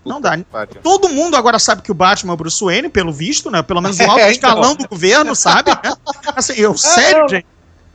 [0.03, 0.37] Não dá.
[0.83, 3.63] Todo mundo agora sabe que o Batman é o Bruce Wayne, pelo visto, né?
[3.63, 4.85] Pelo menos o alto É, escalão então.
[4.85, 5.71] do governo, sabe?
[5.71, 5.93] né?
[6.35, 7.45] Assim, eu, sério, gente?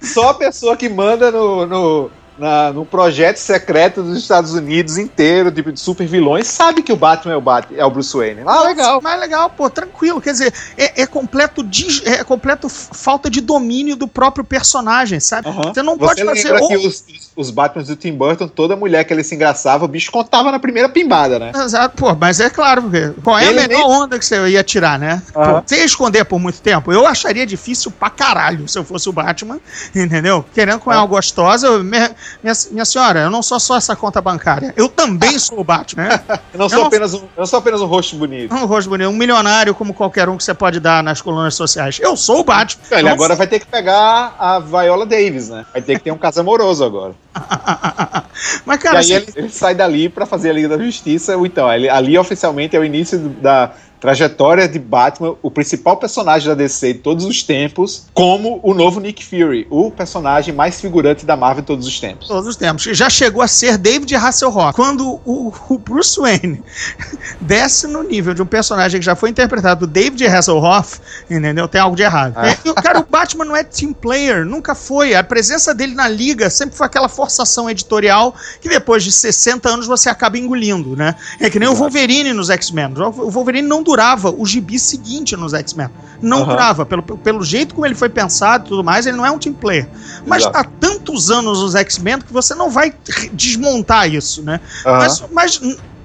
[0.02, 2.10] Só a pessoa que manda no, no,
[2.40, 6.96] na- no projeto secreto dos Estados Unidos inteiro, tipo, de super vilões, sabe que o
[6.96, 8.42] Batman é o, Bat é o Bruce Wayne.
[8.46, 9.00] Ah, legal.
[9.02, 10.20] Mas legal, pô, tranquilo.
[10.20, 15.48] Quer dizer, é, é completo, dis- é completo falta de domínio do próprio personagem, sabe?
[15.48, 15.72] Aham.
[15.74, 16.44] Você não pode Você fazer.
[16.52, 17.04] lembra ou- que os,
[17.36, 20.58] os Batmans do Tim Burton, toda mulher que ele se engraçava, o bicho contava na
[20.58, 21.52] primeira pimbada, né?
[21.54, 24.64] Exato, pô, mas é claro, porque qual é a Ele melhor onda que você ia
[24.64, 25.22] tirar, né?
[25.36, 25.60] Aham.
[25.60, 26.90] Pô, Você ia esconder por muito tempo?
[26.92, 29.58] Eu acharia difícil pra caralho se eu fosse o Batman,
[29.94, 30.44] entendeu?
[30.54, 30.98] Querendo comer É.
[30.98, 32.10] uma gostosa, eu- minha,
[32.42, 36.04] minha, minha senhora, eu não sou só essa conta bancária, eu também sou o Batman,
[36.08, 36.20] né?
[36.52, 38.54] Eu não sou, Eu não- apenas, um, não sou apenas um rosto bonito.
[38.54, 41.98] Um rosto bonito, um milionário como qualquer um que você pode dar nas colunas sociais.
[42.00, 42.82] Eu sou o Batman.
[42.90, 45.64] Ele Eu não agora vai ter que pegar a Viola Davis, né?
[45.72, 47.14] Vai ter que ter um caso amoroso agora.
[48.64, 51.36] Mas, E cara, aí assim, ele, ele sai dali pra fazer a Liga da Justiça.
[51.36, 56.48] ou Então, ele- ali oficialmente é o início da trajetória de Batman, o principal personagem
[56.48, 61.26] da DC de todos os tempos, como o novo Nick Fury, o personagem mais figurante
[61.26, 62.26] da Marvel de todos os tempos.
[62.28, 62.82] todos os tempos.
[62.84, 64.74] Já chegou a ser David Hasselhoff.
[64.74, 66.62] Quando o, o Bruce Wayne
[67.40, 71.68] desce no nível de um personagem que já foi interpretado por David Hasselhoff, entendeu?
[71.68, 72.34] Tem algo de errado.
[72.36, 72.48] Ah.
[72.48, 75.14] É, o- cara, o Batman não é team player, nunca foi.
[75.14, 79.86] A presença dele na liga sempre foi aquela forçação editorial que depois de 60 anos
[79.86, 81.14] você acaba engolindo, né?
[81.38, 81.82] É que nem o Exato.
[81.84, 82.94] Wolverine nos X-Men.
[82.96, 85.90] O Wolverine não durava o gibi seguinte nos X-Men.
[86.22, 86.46] Não Aham.
[86.46, 86.86] durava.
[86.86, 89.52] Pelo, pelo jeito como ele foi pensado e tudo mais, ele não é um team
[89.52, 89.88] player.
[90.24, 90.58] Mas Exato.
[90.58, 92.94] há tantos anos nos X-Men que você não vai
[93.32, 94.60] desmontar isso, né?
[94.86, 94.98] Aham.
[94.98, 95.60] Mas, mas,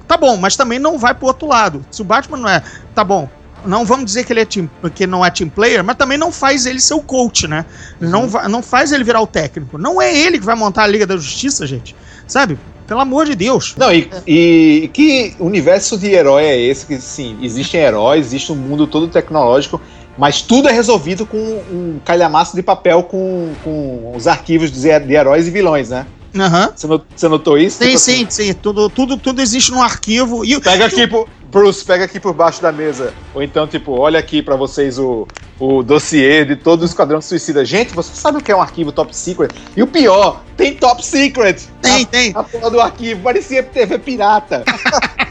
[0.08, 1.86] tá bom, mas também não vai pro outro lado.
[1.92, 2.64] Se o Batman não é,
[2.96, 3.30] tá bom.
[3.64, 6.32] Não vamos dizer que ele é team, que não é team player, mas também não
[6.32, 7.66] faz ele ser o coach, né?
[8.00, 8.10] Uhum.
[8.10, 9.78] Não, não faz ele virar o técnico.
[9.78, 11.96] Não é ele que vai montar a Liga da Justiça, gente.
[12.28, 12.60] Sabe?
[12.88, 13.74] Pelo amor de Deus.
[13.78, 16.86] Não, e, e que universo de herói é esse?
[16.86, 19.82] Que sim, existem heróis, existe um mundo todo tecnológico,
[20.18, 25.48] mas tudo é resolvido com um calhamaço de papel com, com os arquivos de, heróis
[25.48, 26.08] e vilões, né?
[26.36, 26.72] Aham.
[26.76, 27.78] Você not- você notou isso?
[27.78, 28.54] Sim, Tipo sim, sim.
[28.54, 30.44] Tudo, tudo, tudo existe no arquivo.
[30.44, 33.14] E, Pega aqui, por, Bruce, pega aqui por baixo da mesa.
[33.34, 35.28] Ou então, tipo, olha aqui pra vocês o,
[35.60, 37.64] o dossiê de todo o Esquadrão Suicida.
[37.64, 39.52] Gente, você sabe o que é um arquivo top secret?
[39.76, 41.62] E o pior, tem top secret.
[41.82, 42.32] Tem, a, tem.
[42.36, 44.64] A porra do arquivo, parecia TV pirata.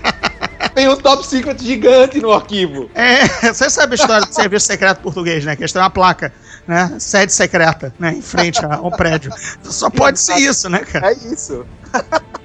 [0.75, 2.89] tem um top secret gigante no arquivo.
[2.95, 5.57] É, você sabe a história do serviço secreto português, né?
[5.57, 6.33] Que eles têm uma placa,
[6.67, 6.97] né?
[6.99, 8.13] Sede secreta, né?
[8.15, 9.33] Em frente a- ao prédio.
[9.63, 11.11] Só pode ser isso, né, cara?
[11.11, 11.67] É isso.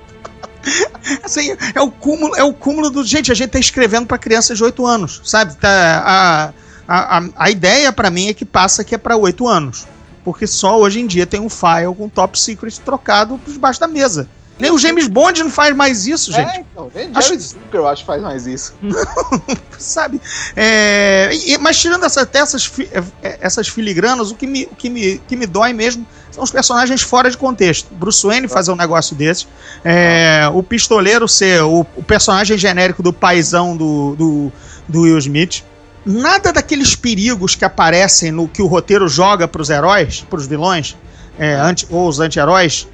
[1.24, 3.04] Assim, é o cúmulo, é o cúmulo do.
[3.04, 5.56] Gente, a gente tá escrevendo pra crianças de 8 anos, sabe?
[5.56, 6.54] Tá,
[6.88, 9.88] a, a, a, ideia pra mim é que passa que é pra 8 anos.
[10.24, 13.88] Porque só hoje em dia tem um file com top secret trocado por debaixo da
[13.88, 14.28] mesa.
[14.60, 16.58] Nem o James Bond não faz mais isso, gente.
[16.58, 18.74] É, então, nem Acho- Zucker, eu acho, faz mais isso.
[19.78, 20.22] sabe?
[20.56, 22.90] É, mas tirando essa, até essas, fi-
[23.22, 26.52] é, essas filigranas, o que me, o que, me, que me dói mesmo são os
[26.52, 27.88] personagens fora de contexto.
[27.94, 29.48] Bruce Wayne fazer um negócio desse,
[29.84, 34.52] é, o pistoleiro ser o, o personagem genérico do paizão do, do,
[34.88, 35.64] do Will Smith.
[36.06, 40.96] Nada daqueles perigos que aparecem no que o roteiro joga pros heróis, pros vilões,
[41.38, 42.88] é, anti, ou os anti-heróis,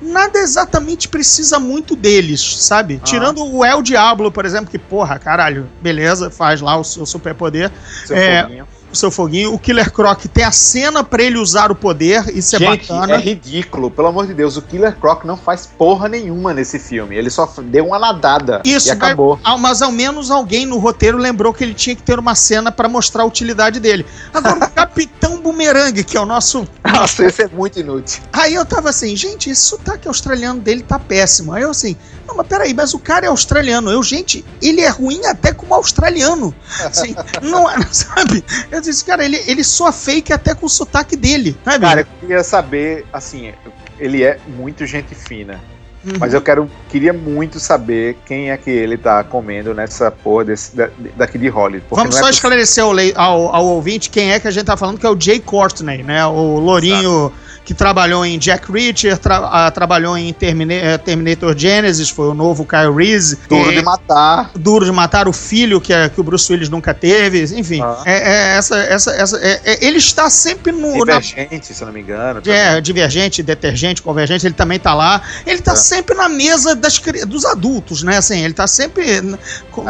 [0.00, 3.00] nada exatamente precisa muito deles, sabe?
[3.00, 3.04] Ah.
[3.04, 7.70] Tirando o El Diablo, por exemplo, que, porra, caralho, beleza, faz lá o seu superpoder,
[8.06, 8.68] Seu É, foguinho.
[8.94, 9.52] O seu foguinho.
[9.52, 13.14] O Killer Croc tem a cena pra ele usar o poder, isso é Gente, bacana.
[13.14, 13.90] é ridículo.
[13.90, 17.16] Pelo amor de Deus, o Killer Croc não faz porra nenhuma nesse filme.
[17.16, 19.38] Ele só deu uma nadada Isso, e acabou.
[19.58, 22.88] Mas ao menos alguém no roteiro lembrou que ele tinha que ter uma cena pra
[22.88, 24.06] mostrar a utilidade dele.
[24.32, 28.22] Agora, o Capitão Boomerang, que é o nosso Nossa, esse é muito inútil.
[28.32, 31.52] Aí eu tava assim, gente, esse sotaque australiano dele tá péssimo.
[31.52, 33.90] Aí eu assim, não, mas peraí, mas o cara é australiano.
[33.90, 36.54] Eu, gente, ele é ruim até como australiano.
[36.84, 38.44] Assim, não, é- sabe?
[38.70, 41.86] Eu disse, cara, ele, ele soa fake até com o sotaque dele, sabe?
[41.86, 43.52] Cara, eu queria saber, assim,
[43.98, 45.60] ele é muito gente fina.
[46.04, 46.12] Uhum.
[46.20, 50.76] Mas eu quero, queria muito saber quem é que ele tá comendo nessa porra desse,
[50.76, 51.86] da, daqui de Hollywood.
[51.90, 54.76] Vamos não só é esclarecer ao, ao- ao ouvinte quem é que a gente tá
[54.76, 56.26] falando, que é o Jay Courtney, né?
[56.26, 57.32] O lourinho
[57.64, 62.34] que trabalhou em Jack Reacher, tra- ah, trabalhou em Termina- eh, Terminator Genesis, foi o
[62.34, 63.38] novo Kyle Reese.
[63.48, 64.50] Duro É, de matar.
[64.54, 67.80] Duro de matar o filho que, é- que o Bruce Willis nunca teve, enfim.
[67.82, 68.02] Ah.
[68.04, 68.12] É,
[68.52, 71.94] é essa, essa, essa, é- é- ele está sempre no, na Divergente, se eu não
[71.94, 72.42] me engano.
[72.46, 75.22] é, divergente, detergente, convergente, ele também tá lá.
[75.46, 75.76] Ele tá É.
[75.76, 78.18] sempre na mesa das, dos adultos, né?
[78.18, 79.38] Assim, ele tá sempre n-
[79.70, 79.84] co-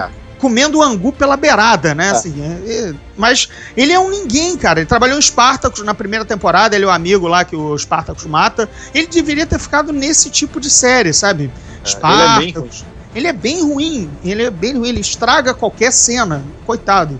[0.44, 0.48] É.
[0.48, 2.10] comendo angu pela beirada, né?
[2.10, 4.80] Assim, é- é- mas ele é um ninguém, cara.
[4.80, 8.26] Ele trabalhou em Spartacus na primeira temporada, ele é o amigo lá que o Spartacus
[8.26, 8.68] mata.
[8.94, 11.50] Ele deveria ter ficado nesse tipo de série, sabe?
[11.84, 12.70] É, ele é bem ruim.
[13.14, 14.10] Ele é bem ruim.
[14.24, 14.88] Ele é bem ruim.
[14.88, 16.42] Ele estraga qualquer cena.
[16.66, 17.18] Coitado.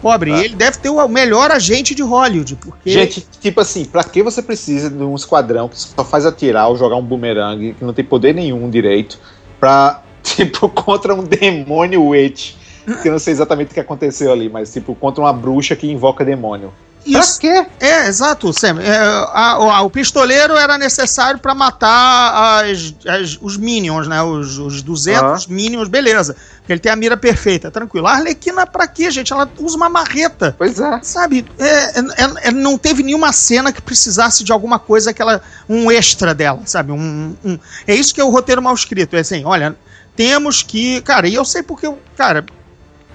[0.00, 0.32] Pobre.
[0.32, 0.44] É.
[0.44, 2.56] Ele deve ter o melhor agente de Hollywood.
[2.56, 6.68] Porque Gente, tipo assim, pra que você precisa de um esquadrão que só faz atirar
[6.68, 9.18] ou jogar um bumerangue, que não tem poder nenhum direito,
[9.58, 12.52] pra, tipo, contra um demônio witch?
[13.02, 15.90] Que eu não sei exatamente o que aconteceu ali, mas, tipo, contra uma bruxa que
[15.90, 16.72] invoca demônio.
[17.06, 17.66] isso, Pra quê?
[17.80, 18.80] É, exato, Sam.
[18.80, 24.22] É, a- a- o pistoleiro era necessário pra matar as- as- os minions, né?
[24.22, 26.34] Os, os 200 minions, beleza.
[26.60, 28.06] Porque ele tem a mira perfeita, tranquilo.
[28.06, 29.32] A Arlequina, pra quê, gente?
[29.34, 30.54] Ela usa uma marreta.
[30.56, 30.98] Pois é.
[31.02, 31.68] Sabe, é,
[32.00, 36.60] é- é- não teve nenhuma cena que precisasse de alguma coisa, aquela, um extra dela,
[36.64, 36.90] sabe?
[36.92, 39.14] Um, um- é isso que é o roteiro mal escrito.
[39.14, 39.76] É assim, olha,
[40.16, 41.02] temos que.
[41.02, 42.46] Cara, e eu sei porque, cara,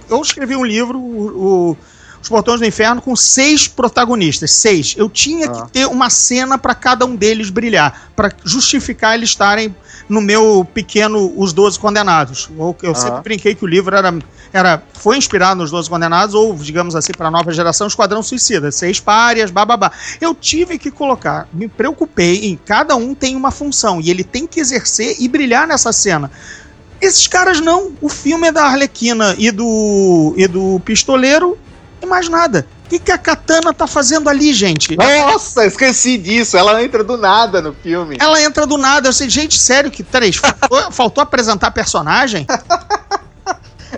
[0.09, 1.77] eu escrevi um livro, o, o-
[2.21, 4.51] Os Portões do Inferno, com seis protagonistas.
[4.51, 4.93] Seis.
[4.97, 5.49] Eu tinha Ah.
[5.65, 9.73] que ter uma cena pra cada um deles brilhar, pra justificar eles estarem
[10.09, 12.49] no meu pequeno Os Doze Condenados.
[12.57, 13.21] Eu, eu sempre Ah.
[13.21, 14.13] brinquei que o livro era,
[14.51, 18.69] era, foi inspirado nos Doze Condenados, ou, digamos assim, para a nova geração, Esquadrão Suicida.
[18.69, 19.89] Seis párias, bababá.
[20.19, 24.45] Eu tive que colocar, me preocupei em cada um tem uma função, e ele tem
[24.45, 26.29] que exercer e brilhar nessa cena.
[27.01, 27.93] Esses caras não.
[28.01, 31.57] O filme é da Arlequina e do, e do Pistoleiro
[32.01, 32.65] e mais nada.
[32.85, 34.97] O que, que a Katana tá fazendo ali, gente?
[34.97, 36.57] Nossa, esqueci disso.
[36.57, 38.17] Ela entra do nada no filme.
[38.19, 39.09] Ela entra do nada.
[39.09, 40.37] Eu sei, gente, sério que três?
[40.37, 42.47] Faltou, faltou apresentar personagem?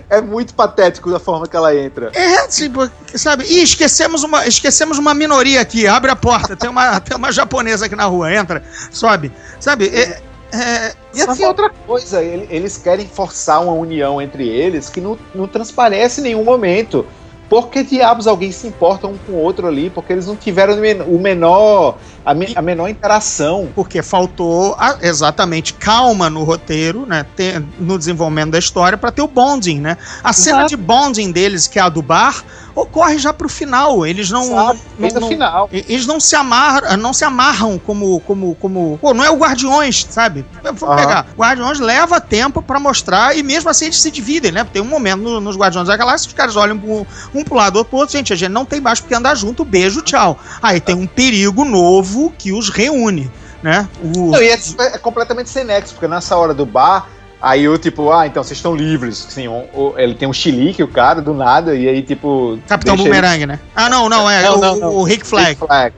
[0.08, 2.10] É muito patético da forma que ela entra.
[2.14, 3.44] É, tipo, sabe?
[3.44, 5.86] Ih, esquecemos uma, esquecemos uma minoria aqui.
[5.86, 6.54] Abre a porta.
[6.54, 8.32] Tem uma, tem uma japonesa aqui na rua.
[8.32, 9.32] Entra, sobe.
[9.58, 9.86] Sabe?
[9.86, 10.20] É,
[10.52, 15.18] é, E assim, outra coisa, ele- eles querem forçar uma união entre eles que não,
[15.34, 17.06] não transparece em nenhum momento.
[17.48, 19.90] Por que diabos alguém se importa um com o outro ali?
[19.90, 20.74] Porque eles não tiveram
[21.06, 23.68] o menor, a, me- a menor interação.
[23.74, 27.26] porque faltou a- exatamente calma no roteiro, né?
[27.36, 29.98] ter- no desenvolvimento da história, para ter o bonding, né?
[30.24, 30.68] A cena Exato.
[30.70, 32.42] de bonding deles, que é a do bar,
[32.74, 34.06] ocorre já pro final.
[34.06, 34.44] Eles não.
[34.46, 34.80] Sabe?
[34.98, 35.68] não- não- final.
[35.70, 38.98] Eles não se amarram, não se amarram como, como, como.
[39.00, 40.46] Pô, não é o Guardiões, sabe?
[40.62, 41.26] Vamos pegar.
[41.36, 44.64] Guardiões leva tempo pra mostrar e mesmo assim eles se dividem, né?
[44.72, 47.06] Tem um momento no- nos Guardiões da Galáxia que os caras olham pro-
[47.42, 48.16] um pro lado, outro pro outro.
[48.16, 50.38] Gente, a gente não tem mais porque andar junto, beijo, tchau.
[50.62, 53.30] Aí tem um perigo novo que os reúne,
[53.62, 53.88] né?
[54.02, 57.08] O, Não, e é, é completamente sem nexo, porque nessa hora do bar,
[57.40, 59.26] aí eu, tipo, ah, então vocês estão livres.
[59.28, 62.58] Assim, o- ele tem um chilique, o cara, do nada, e aí, tipo.
[62.68, 63.58] Capitão deixa ele- né?
[63.74, 64.94] Ah, não, não, é Não, o, não, não.
[64.94, 65.48] o Rick Flag.
[65.50, 65.94] Rick Flag,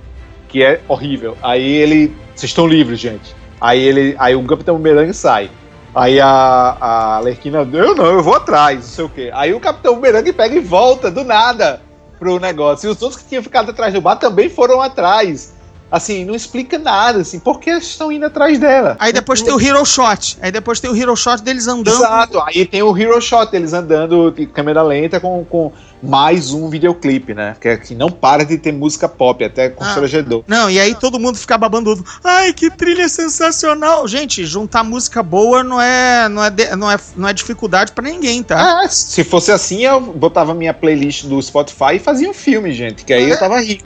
[0.48, 1.36] que é horrível.
[1.42, 2.14] Aí ele.
[2.34, 3.34] Vocês estão livres, gente.
[3.60, 4.16] Aí ele.
[4.18, 5.50] Aí o Capitão Boomerang sai.
[5.94, 9.30] Aí a, a Lerquina, eu não, eu vou atrás, não sei o quê.
[9.32, 11.80] Aí o Capitão Boomerang pega e volta do nada
[12.18, 12.88] pro negócio.
[12.88, 15.53] E os outros que tinham ficado atrás do bar também foram atrás.
[15.94, 18.96] Assim, não explica nada, assim, por que eles estão indo atrás dela?
[18.98, 20.36] Aí depois tem o Hero Shot.
[20.42, 21.94] Aí depois tem o Hero Shot deles andando.
[21.94, 25.70] Exato, aí tem o Hero Shot, eles andando de câmera lenta com, com
[26.02, 27.54] mais um videoclipe, né?
[27.60, 30.42] Que, é- que não para de ter música pop, até constrangedor.
[30.48, 32.04] Não, e aí todo mundo fica babando ovo.
[32.24, 34.08] Ai, que trilha sensacional.
[34.08, 38.42] Gente, juntar música boa não é, não é, não é, não é dificuldade pra ninguém,
[38.42, 38.82] tá?
[38.82, 43.04] Ah, se fosse assim, eu botava minha playlist do Spotify e fazia um filme, gente,
[43.04, 43.84] que aí eu tava rico.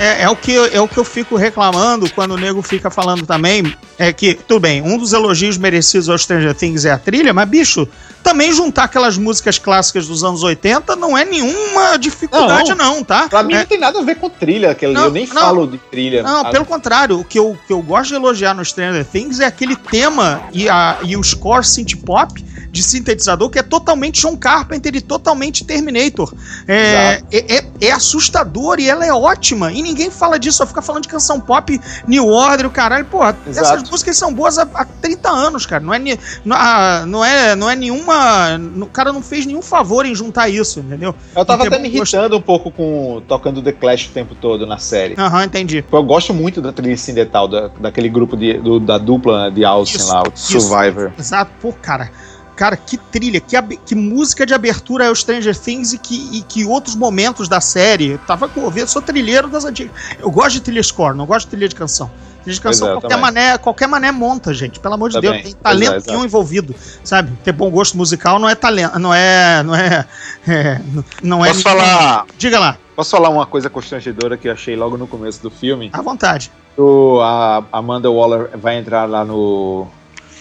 [0.00, 3.26] É, é o que, é o que eu fico reclamando quando o nego fica falando
[3.26, 3.76] também.
[4.02, 7.46] É que, tudo bem, um dos elogios merecidos ao Stranger Things é a trilha, mas,
[7.46, 7.86] bicho,
[8.22, 13.28] também juntar aquelas músicas clássicas dos anos 80 não é nenhuma dificuldade, não, tá?
[13.28, 15.34] Pra mim É, não tem nada a ver com trilha, aquele, Não, eu nem não.
[15.42, 16.22] falo de trilha.
[16.22, 19.38] Não, Ah, pelo contrário, o que eu, que eu gosto de elogiar no Stranger Things
[19.38, 24.20] é aquele tema e, a, e o score synth pop de sintetizador que é totalmente
[24.22, 26.32] John Carpenter e totalmente Terminator.
[26.68, 29.72] É, é, é, é assustador e ela é ótima.
[29.72, 33.04] E ninguém fala disso, só fica falando de canção pop, New Order, o caralho.
[33.06, 33.66] Porra, Exato.
[33.66, 35.82] essas músicas são boas há, há 30 anos, cara.
[35.82, 35.98] Não é,
[36.44, 38.58] não, ah, não é, não é nenhuma.
[38.80, 41.14] O cara não fez nenhum favor em juntar isso, entendeu?
[41.34, 44.78] Eu tava até me irritando um pouco com tocando The Clash o tempo todo na
[44.78, 45.14] série.
[45.18, 45.84] Aham, entendi.
[45.90, 49.96] Eu gosto muito da trilha incidental, da, daquele grupo de, do- da dupla de Austin
[49.98, 50.60] Isso, lá, o isso.
[50.60, 51.12] Survivor.
[51.18, 52.10] Exato, pô, cara.
[52.56, 56.42] Cara, que trilha, que, que música de abertura é o Stranger Things e que, e
[56.42, 58.08] que outros momentos da série.
[58.08, 59.92] Eu tava com ouvido, sou trilheiro das antigas.
[60.18, 62.10] Eu gosto de trilha score, não gosto de trilha de canção.
[62.46, 64.80] É, qualquer, mané, qualquer mané monta, gente.
[64.80, 66.12] Pelo amor de Também, Deus, tem pois talento é, exato.
[66.12, 66.74] nenhum envolvido,
[67.04, 67.32] sabe?
[67.44, 69.62] Ter bom gosto musical não é talento, não é.
[69.62, 70.06] Não é.
[70.48, 70.80] é,
[71.22, 74.96] não é Posso falar, Diga lá, posso falar uma coisa constrangedora que eu achei logo
[74.96, 75.90] no começo do filme?
[75.92, 76.50] à vontade.
[76.76, 79.86] O, a Amanda Waller vai entrar lá no,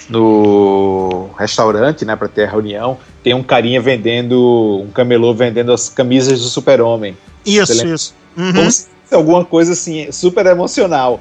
[0.09, 2.97] no restaurante, né, pra ter a reunião.
[3.23, 7.17] Tem um carinha vendendo, um camelô vendendo as camisas do super-homem.
[7.45, 8.15] Isso, isso.
[8.35, 8.53] Uhum.
[8.53, 11.19] Como se fosse alguma coisa assim, super emocional.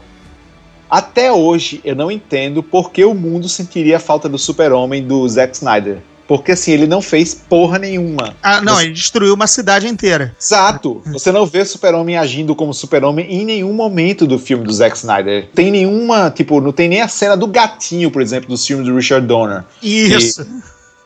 [0.90, 5.29] Até hoje, eu não entendo por que o mundo sentiria a falta do super-homem do
[5.29, 5.98] Zack Snyder.
[6.27, 8.37] Porque assim, ele não fez porra nenhuma.
[8.42, 10.35] Ah, não, Você- ele destruiu uma cidade inteira.
[10.38, 11.01] Exato.
[11.07, 15.48] Você não vê Super-Homem agindo como Super-Homem em nenhum momento do filme do Zack Snyder.
[15.55, 18.94] Tem nenhuma, tipo, não tem nem a cena do gatinho, por exemplo, dos filmes do
[18.94, 19.64] Richard Donner.
[19.83, 20.46] Isso.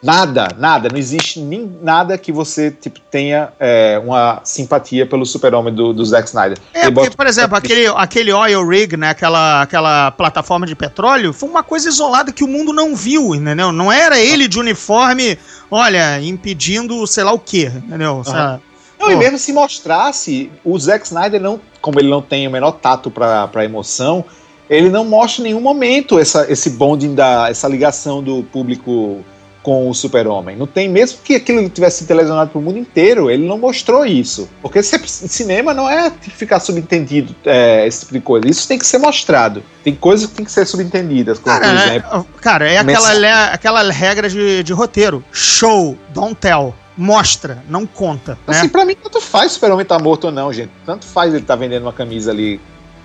[0.02, 0.88] Nada, nada.
[0.90, 6.04] Não existe nem nada que você, tipo, tenha é, uma simpatia pelo Super-Homem do, do
[6.04, 6.58] Zack Snyder.
[6.74, 9.10] É, porque, por exemplo, aquele, aquele oil rig, né?
[9.10, 13.70] Aquela, aquela plataforma de petróleo, foi uma coisa isolada que o mundo não viu, entendeu?
[13.70, 15.38] Não era ele de uniforme,
[15.70, 18.22] olha, impedindo sei lá o quê, entendeu?
[18.26, 18.58] Lá.
[18.98, 22.72] Não, e mesmo se mostrasse, o Zack Snyder não, como ele não tem o menor
[22.72, 24.24] tato pra emoção,
[24.68, 29.24] ele não mostra em nenhum momento essa, esse bonding da, essa ligação do público
[29.62, 30.56] com o super-homem.
[30.56, 34.48] Não tem, mesmo que aquilo tivesse sido televisionado pro mundo inteiro, ele não mostrou isso.
[34.60, 38.48] Porque se- cinema não é ficar subentendido é, esse tipo de coisa.
[38.48, 39.62] Isso tem que ser mostrado.
[39.84, 42.26] Tem coisas que tem que ser subentendidas, como Cara, por né, exemplo.
[42.40, 45.24] cara, é aquela, le- aquela regra de, de roteiro.
[45.30, 46.74] Show, don't tell.
[46.96, 48.32] Mostra, não conta.
[48.46, 48.58] Né?
[48.58, 50.70] Assim, pra mim, tanto faz o super-homem tá morto ou não, gente.
[50.84, 52.60] Tanto faz ele tá vendendo uma camisa ali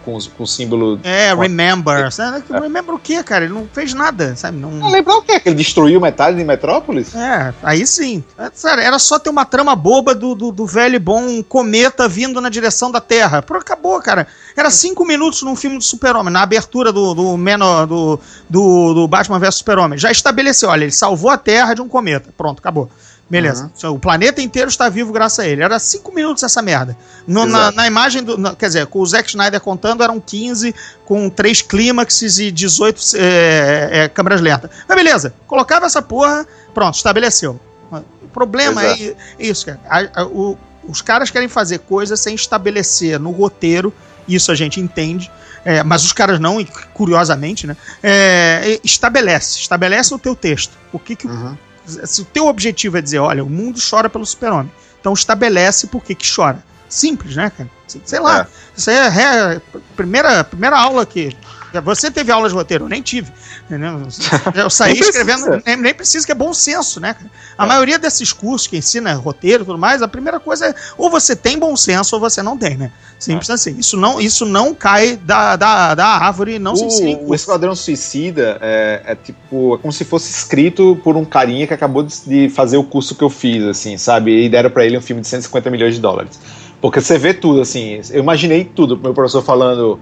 [0.07, 2.09] com, com o símbolo É, remember.
[2.13, 2.41] Sabe?
[2.49, 3.43] Remember o quê, cara?
[3.43, 4.57] Ele não fez nada, sabe?
[4.57, 4.85] Não...
[4.85, 5.37] Ah, lembrar o quê?
[5.37, 7.13] Que ele destruiu metade de Metrópolis?
[7.13, 8.23] É, aí sim.
[8.37, 12.07] É, sério, era só ter uma trama boba do, do, do velho e bom cometa
[12.07, 13.41] vindo na direção da Terra.
[13.41, 14.25] Pronto, acabou, cara.
[14.55, 18.17] Era cinco minutos num filme do Super-Homem, na abertura do, do, menor, do,
[18.49, 19.99] do, do Batman vs Super-Homem.
[19.99, 22.29] Já estabeleceu, olha, ele salvou a Terra de um cometa.
[22.37, 22.89] Pronto, acabou.
[23.29, 23.69] Beleza.
[23.91, 25.61] O planeta inteiro está vivo graças a ele.
[25.61, 26.97] Era cinco minutos essa merda.
[27.27, 28.37] No- na, na imagem do.
[28.37, 30.73] na- quer dizer, com o Zack Snyder contando, eram 15,
[31.05, 34.71] com três clímaxes e 18 é, é, câmeras lentas.
[34.87, 37.59] Mas beleza, colocava essa porra, pronto, estabeleceu.
[37.91, 39.17] O problema é Exato.
[39.39, 39.79] isso, cara.
[39.89, 43.93] A- a- o- os caras querem fazer coisas sem estabelecer no roteiro,
[44.27, 45.29] isso a gente entende.
[45.65, 47.75] é, mas os caras não, curiosamente, né?
[48.01, 50.71] é, estabelece, estabelece o teu texto.
[50.93, 51.57] O que, que o
[51.87, 56.03] se o teu objetivo é dizer, olha, o mundo chora pelo super-homem, então estabelece por
[56.03, 56.63] que que chora.
[56.89, 57.69] Simples, né, cara?
[58.05, 58.41] Sei lá.
[58.41, 58.47] É.
[58.75, 59.61] Isso aí é ré-
[59.95, 61.35] primeira, primeira aula que.
[61.83, 63.31] Você teve aula de roteiro, eu nem tive.
[63.65, 64.01] Entendeu?
[64.55, 65.19] Eu saí Nem precisa.
[65.19, 65.63] escrevendo.
[65.65, 67.15] Nem, nem precisa, que é bom senso, né?
[67.57, 71.09] A maioria desses cursos que ensina roteiro e tudo mais, a primeira coisa é ou
[71.09, 72.91] você tem bom senso ou você não tem, né?
[73.19, 73.75] Simples assim.
[73.77, 77.19] Isso não, isso não cai da, da, da árvore, não se ensina em o, o
[77.19, 77.35] curso.
[77.35, 82.03] Esquadrão Suicida é, é tipo, é como se fosse escrito por um carinha que acabou
[82.03, 84.45] de, de fazer o curso que eu fiz, assim, sabe?
[84.45, 86.39] E deram pra ele um filme de 150 milhões de dólares.
[86.79, 89.99] Porque você vê tudo, assim, eu imaginei tudo, meu professor falando.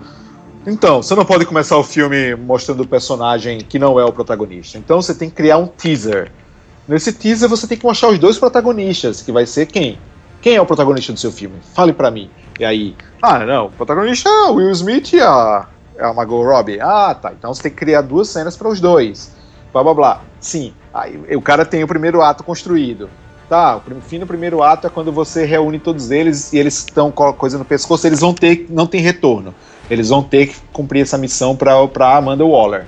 [0.67, 4.79] Então, você não pode começar o filme mostrando o personagem que não é o protagonista.
[4.79, 6.31] Então você tem que criar um teaser.
[6.87, 9.99] Nesse teaser você tem que mostrar os dois protagonistas, que vai ser quem?
[10.41, 11.57] Quem é o protagonista do seu filme?
[11.75, 12.31] Fale pra mim.
[12.59, 15.67] E aí, ah, não, o protagonista é o Will Smith e a,
[15.99, 16.79] a Margot Robbie.
[16.81, 17.31] Ah, tá.
[17.31, 19.31] Então você tem que criar duas cenas para os dois.
[19.71, 20.21] Blá blá blá.
[20.39, 20.73] Sim.
[20.91, 23.07] Aí o cara tem o primeiro ato construído.
[23.47, 27.11] Tá, o fim do primeiro ato é quando você reúne todos eles e eles estão
[27.11, 29.53] com a coisa no pescoço, eles vão ter, não tem retorno.
[29.89, 32.85] Eles vão ter que cumprir essa missão pra, pra Amanda Waller.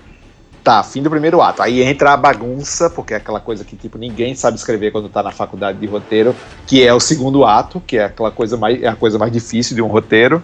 [0.64, 1.62] Tá, fim do primeiro ato.
[1.62, 5.24] Aí entra a bagunça, porque é aquela coisa que, tipo, ninguém sabe escrever quando tá
[5.24, 8.88] na faculdade de roteiro, que é o segundo ato, que é aquela coisa mais, é
[8.88, 10.44] a coisa mais difícil de um roteiro.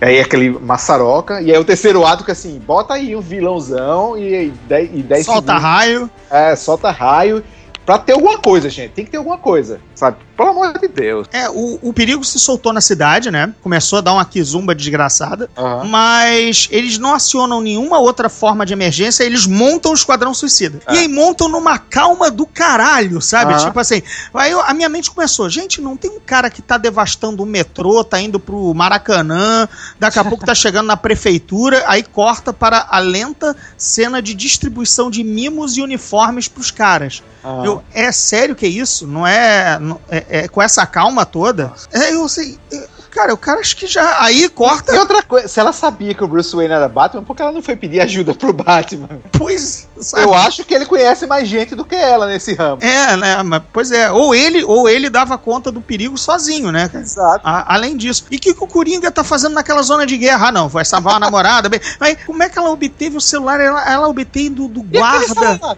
[0.00, 1.42] Aí é aquele maçaroca.
[1.42, 5.02] E aí o terceiro ato, que assim, bota aí um vilãozão e, e 10 e
[5.02, 6.10] dez Solta segundos- raio.
[6.30, 7.42] É, solta raio.
[7.84, 8.92] Pra ter alguma coisa, gente.
[8.92, 9.80] Tem que ter alguma coisa.
[10.00, 10.16] Sabe?
[10.36, 11.26] Pelo amor de Deus.
[11.32, 13.52] É, o, o perigo se soltou na cidade, né?
[13.62, 15.50] Começou a dar uma quizumba desgraçada.
[15.56, 15.84] Aham.
[15.84, 20.80] Mas eles não acionam nenhuma outra forma de emergência, eles montam o Esquadrão Suicida.
[20.86, 20.94] É.
[20.94, 23.52] E aí montam numa calma do caralho, sabe?
[23.52, 23.66] Aham.
[23.66, 26.78] Tipo assim, aí eu- a minha mente começou, gente, não tem um cara que tá
[26.78, 32.02] devastando o metrô, tá indo pro Maracanã, daqui a pouco tá chegando na prefeitura, aí
[32.02, 37.22] corta para a lenta cena de distribuição de mimos e uniformes pros caras.
[37.64, 39.06] Eu, é sério que é isso?
[39.06, 39.78] Não é,
[40.08, 41.72] é, é com essa calma toda?
[41.92, 42.58] É, eu sei.
[43.10, 44.22] Cara, o cara acho que já.
[44.22, 44.94] Aí corta.
[44.94, 47.50] E outra coisa, se ela sabia que o Bruce Wayne era Batman, por que ela
[47.52, 49.08] não foi pedir ajuda pro Batman?
[49.32, 49.88] Pois.
[50.00, 50.22] sabe?
[50.22, 52.78] Eu acho que ele conhece mais gente do que ela nesse ramo.
[52.82, 53.42] É, né?
[53.42, 54.10] Mas, pois é.
[54.10, 56.88] Ou ele, ou ele dava conta do perigo sozinho, né?
[56.94, 57.40] Exato.
[57.44, 58.24] A- além disso.
[58.30, 60.48] E o que, que o Coringa tá fazendo naquela zona de guerra?
[60.48, 61.68] Ah, não, vai salvar a namorada.
[61.68, 63.60] Bem, mas como é que ela obteve o celular?
[63.60, 65.26] Ela, ela obteve do, do guarda.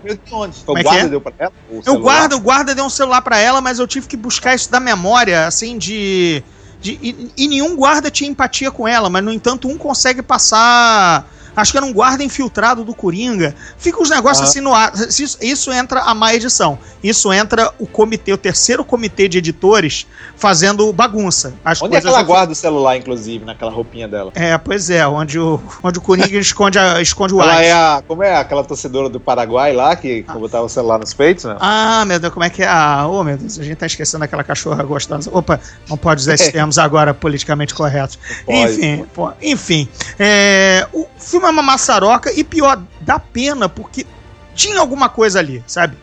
[0.05, 0.59] De onde?
[0.65, 1.09] Como O é guarda é?
[1.09, 1.53] deu pra ela?
[1.71, 4.55] o Eu guarda, o guarda deu um celular pra ela, mas eu tive que buscar
[4.55, 6.43] isso da memória, assim, de.
[6.83, 11.31] De e, e nenhum guarda tinha empatia com ela, mas no entanto, um consegue passar.
[11.55, 13.55] Acho que era um guarda infiltrado do Coringa.
[13.79, 14.49] Fica os negócios Aham.
[14.49, 14.93] assim no ar.
[14.95, 16.79] Isso, isso entra a má edição.
[17.03, 21.55] Isso entra o comitê, o terceiro comitê de editores, fazendo bagunça.
[21.65, 24.33] As Onde é que ela guarda o celular, inclusive, naquela roupinha dela?
[24.35, 27.65] É, pois é, onde o, onde o Coringa esconde, a, esconde o Ela Ice.
[27.65, 28.03] é a.
[28.07, 31.57] Como é aquela torcedora do Paraguai lá que botava o celular nos peitos, né?
[31.61, 32.69] Ah, meu Deus, como é que é?
[32.69, 35.31] Ah, ô, meu Deus, a gente tá esquecendo aquela cachorra gostosa.
[35.33, 38.19] Opa, não pode usar esses termos agora politicamente corretos.
[38.49, 39.89] Enfim, pô, enfim.
[40.19, 44.07] é, o filme uma maçaroca e pior, dá pena, porque
[44.55, 45.97] tinha alguma coisa ali, sabe?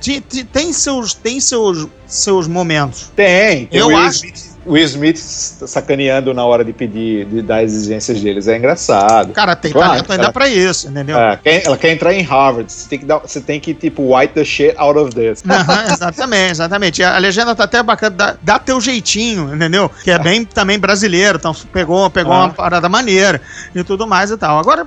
[0.00, 0.20] Ti-
[0.52, 3.10] Tem seus, tem seus, seus momentos.
[3.16, 3.66] Tem.
[3.66, 8.20] tem Eu acho- Smith, Will Smith sacaneando na hora de pedir, de dar as exigências
[8.20, 8.48] deles.
[8.48, 9.32] É engraçado.
[9.32, 11.18] Cara, tem Claro, talento ainda ela- pra isso, entendeu?
[11.18, 12.70] É, quer- ela quer entrar em Harvard.
[12.72, 15.42] Você tem que, dar, você tem que tipo, wipe the shit out of this.
[15.48, 17.02] Aham, exatamente, exatamente.
[17.02, 19.90] A legenda tá até bacana, dá, dá teu jeitinho, entendeu?
[20.02, 22.44] Que é bem também brasileiro, então pegou, pegou Ah.
[22.44, 23.40] uma parada maneira
[23.74, 24.58] e tudo mais e tal.
[24.58, 24.86] Agora,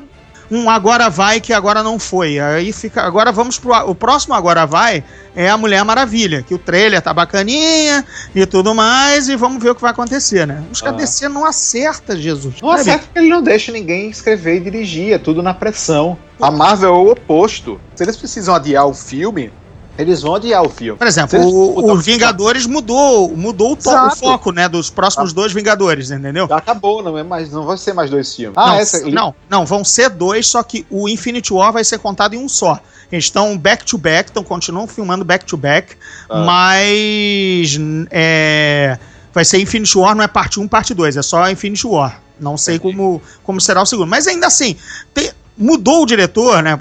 [0.52, 2.40] um agora vai que agora não foi.
[2.40, 3.02] Aí fica.
[3.04, 3.74] Agora vamos pro.
[3.90, 5.04] O próximo agora vai
[5.36, 9.70] é a Mulher Maravilha, que o trailer tá bacaninha e tudo mais, e vamos ver
[9.70, 10.64] o que vai acontecer, né?
[10.72, 10.92] Os Ah.
[10.92, 12.56] KDC não acerta, Jesus.
[12.62, 12.82] Não Sabe?
[12.82, 16.18] acerta que ele não deixa ninguém escrever e dirigir, é tudo na pressão.
[16.42, 17.80] A Marvel é o oposto.
[17.96, 19.52] Se eles precisam adiar o filme,
[20.00, 20.98] eles vão adiar o filme.
[20.98, 24.68] Por exemplo, o- botar- os Vingadores mudou, mudou o, to- o foco, né?
[24.70, 26.48] Dos próximos dois Vingadores, entendeu?
[26.48, 28.58] Já acabou, não, é mais, não vai ser mais dois filmes.
[28.58, 29.02] Ah, não, essa.
[29.10, 32.48] não, não, vão ser dois, só que o Infinity War vai ser contado em um
[32.50, 32.80] só.
[33.12, 35.96] Eles estão back to back, então continuam filmando back to back,
[36.30, 36.44] Ah.
[36.44, 37.78] mas
[38.12, 38.98] é,
[39.34, 42.22] vai ser Infinity War, não é parte 1, parte 2, é só Infinity War.
[42.40, 42.96] Não sei Entendi.
[42.96, 44.08] como, como será o segundo.
[44.08, 44.76] Mas ainda assim,
[45.14, 46.80] tem- mudou o diretor, né?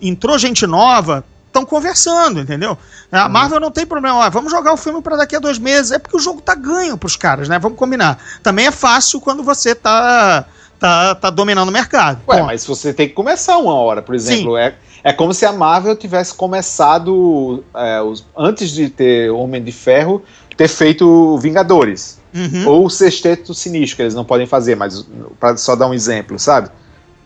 [0.00, 1.22] Entrou gente nova.
[1.58, 2.78] Estão conversando, entendeu?
[3.10, 3.32] A Uhum.
[3.32, 4.16] Marvel não tem problema.
[4.18, 5.90] ó, vamos jogar o filme para daqui a dois meses.
[5.92, 7.58] É porque o jogo tá ganho pros caras, né?
[7.58, 8.18] Vamos combinar.
[8.42, 10.44] Também é fácil quando você tá,
[10.78, 12.20] tá, tá dominando o mercado.
[12.28, 14.56] Ué, Bom, mas você tem que começar uma hora, por exemplo.
[14.56, 19.72] É, é como se a Marvel tivesse começado, é, os- antes de ter Homem de
[19.72, 20.22] Ferro,
[20.56, 22.18] ter feito Vingadores.
[22.34, 22.68] uhum.
[22.68, 25.04] Ou o Sexteto Sinistro, que eles não podem fazer, mas
[25.40, 26.68] para só dar um exemplo, sabe?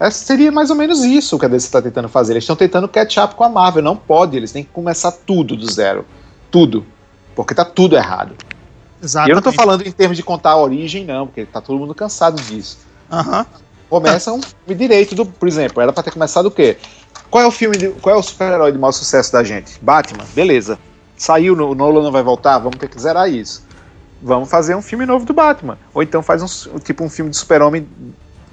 [0.02, 2.32] É, seria mais ou menos isso que a DC está tentando fazer.
[2.32, 3.82] Eles estão tentando catch up com a Marvel.
[3.82, 6.04] Não pode, eles têm que começar tudo do zero.
[6.50, 6.84] Tudo.
[7.36, 8.34] Porque tá tudo errado.
[9.00, 9.30] E Exatamente.
[9.30, 11.94] eu não tô falando em termos de contar a origem, não, porque tá todo mundo
[11.94, 12.78] cansado disso.
[13.10, 13.46] Aham.
[13.88, 16.78] Começa um filme direito, do, por exemplo, era pra ter começado o quê?
[17.30, 19.78] Qual é o filme, de- qual é o super-herói de maior sucesso da gente?
[19.82, 20.78] Batman, beleza.
[21.16, 23.62] Saiu, o Nolan não vai voltar, vamos ter que zerar isso.
[24.20, 25.78] Vamos fazer um filme novo do Batman.
[25.94, 27.86] Ou então faz um, tipo um filme de super-homem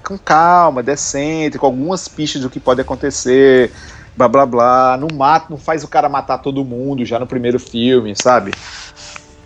[0.03, 3.71] com calma, decente, com algumas pistas do que pode acontecer,
[4.15, 4.97] blá blá blá.
[4.97, 8.51] Não mata, não faz o cara matar todo mundo já no primeiro filme, sabe?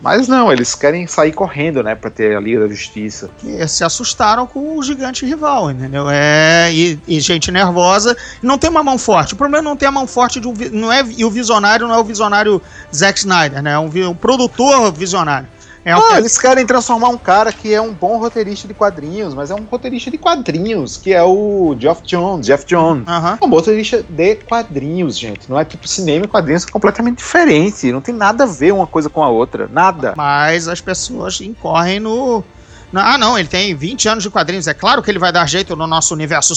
[0.04, 3.30] Mas não, eles querem sair correndo, né, pra ter a Liga da Justiça.
[3.38, 6.10] Que se assustaram com o gigante rival, entendeu?
[6.10, 8.14] É, e, e gente nervosa.
[8.42, 9.32] Não tem uma mão forte.
[9.32, 10.52] O problema é não ter a mão forte de um.
[10.72, 12.60] Não é, e o visionário não é o visionário
[12.94, 13.72] Zack Snyder, né?
[13.72, 15.48] É um, um produtor visionário.
[15.84, 19.50] É Ah, eles querem transformar um cara que é um bom roteirista de quadrinhos, mas
[19.50, 23.06] é um roteirista de quadrinhos, que é o Geoff Jones, Jeff Jones.
[23.06, 23.38] Aham.
[23.40, 25.50] É um roteirista de quadrinhos, gente.
[25.50, 27.92] Não é tipo cinema e quadrinhos, é completamente diferente.
[27.92, 29.68] Não tem nada a ver uma coisa com a outra.
[29.70, 30.14] Nada.
[30.16, 32.42] Mas as pessoas incorrem no.
[32.94, 34.66] Ah, não, ele tem 20 anos de quadrinhos.
[34.66, 36.54] É claro que ele vai dar jeito no nosso universo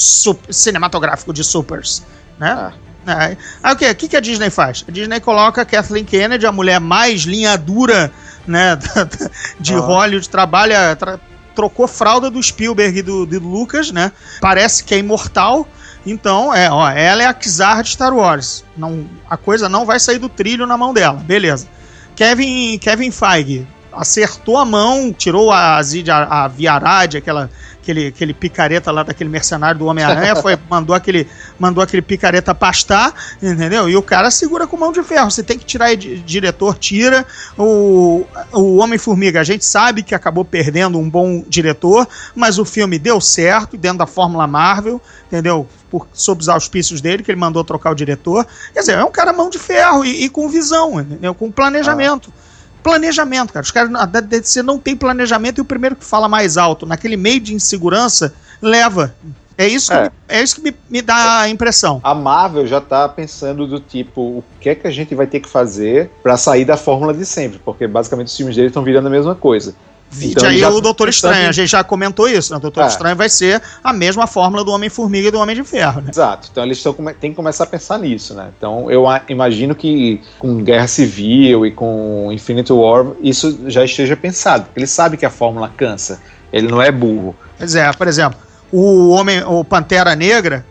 [0.50, 2.04] cinematográfico de supers,
[2.40, 2.72] né?
[3.08, 3.38] É.
[3.64, 3.90] Aí o que?
[3.90, 4.84] O que que a Disney faz?
[4.88, 8.12] A Disney coloca a Kathleen Kennedy, a mulher mais linha dura,
[8.48, 8.78] né,
[9.60, 9.80] de Ah.
[9.80, 11.20] Hollywood, trabalha, tra-
[11.56, 14.12] trocou fralda do Spielberg e do, do Lucas, né?
[14.40, 15.68] Parece que é imortal.
[16.06, 18.64] Então, é, ó, ela é a Kizar de Star Wars.
[18.78, 21.68] Não, a coisa não vai sair do trilho na mão dela, beleza.
[22.16, 27.50] Kevin, Kevin Feige acertou a mão, tirou a Zid, a, a Viarad, aquela
[27.88, 31.28] aquele, aquele picareta lá daquele mercenário do Homem-Aranha, foi, mandou aquele,
[31.58, 33.90] mandou aquele picareta pastar, entendeu?
[33.90, 35.32] E o cara segura com mão de ferro.
[35.32, 37.26] Você tem que tirar, diretor, tira.
[37.58, 43.00] O, o Homem-Formiga, a gente sabe que acabou perdendo um bom diretor, mas o filme
[43.00, 45.68] deu certo dentro da Fórmula Marvel, entendeu?
[45.90, 48.46] Por, sob os auspícios dele, que ele mandou trocar o diretor.
[48.74, 51.34] Quer dizer, é um cara mão de ferro e, e com visão, entendeu?
[51.34, 52.34] Com planejamento.
[52.36, 52.47] Ah
[52.88, 53.64] planejamento, cara.
[53.64, 57.18] Os caras da DC não tem planejamento e o primeiro que fala mais alto, naquele
[57.18, 59.14] meio de insegurança, leva.
[59.58, 60.04] É isso que, é.
[60.04, 62.00] Me, é isso que me, me dá a impressão.
[62.04, 65.40] A Marvel já tá pensando do tipo, o que é que a gente vai ter
[65.40, 69.08] que fazer para sair da fórmula de sempre, porque basicamente os filmes dele estão virando
[69.08, 69.76] a mesma coisa.
[70.18, 72.58] Vide então, aí o Doutor Estranho, a gente já comentou isso, né?
[72.58, 72.88] O Doutor é.
[72.88, 76.10] Estranho vai ser a mesma fórmula do Homem-Formiga e do Homem de Ferro, né?
[76.12, 76.84] Exato, então eles
[77.20, 78.50] têm que começar a pensar nisso, né?
[78.58, 84.68] Então eu imagino que com Guerra Civil e com Infinity War isso já esteja pensado,
[84.76, 86.20] ele sabe que a fórmula cansa,
[86.52, 87.36] ele não é burro.
[87.58, 88.40] Pois é, por exemplo,
[88.72, 90.66] o Homem, o Pantera Negra,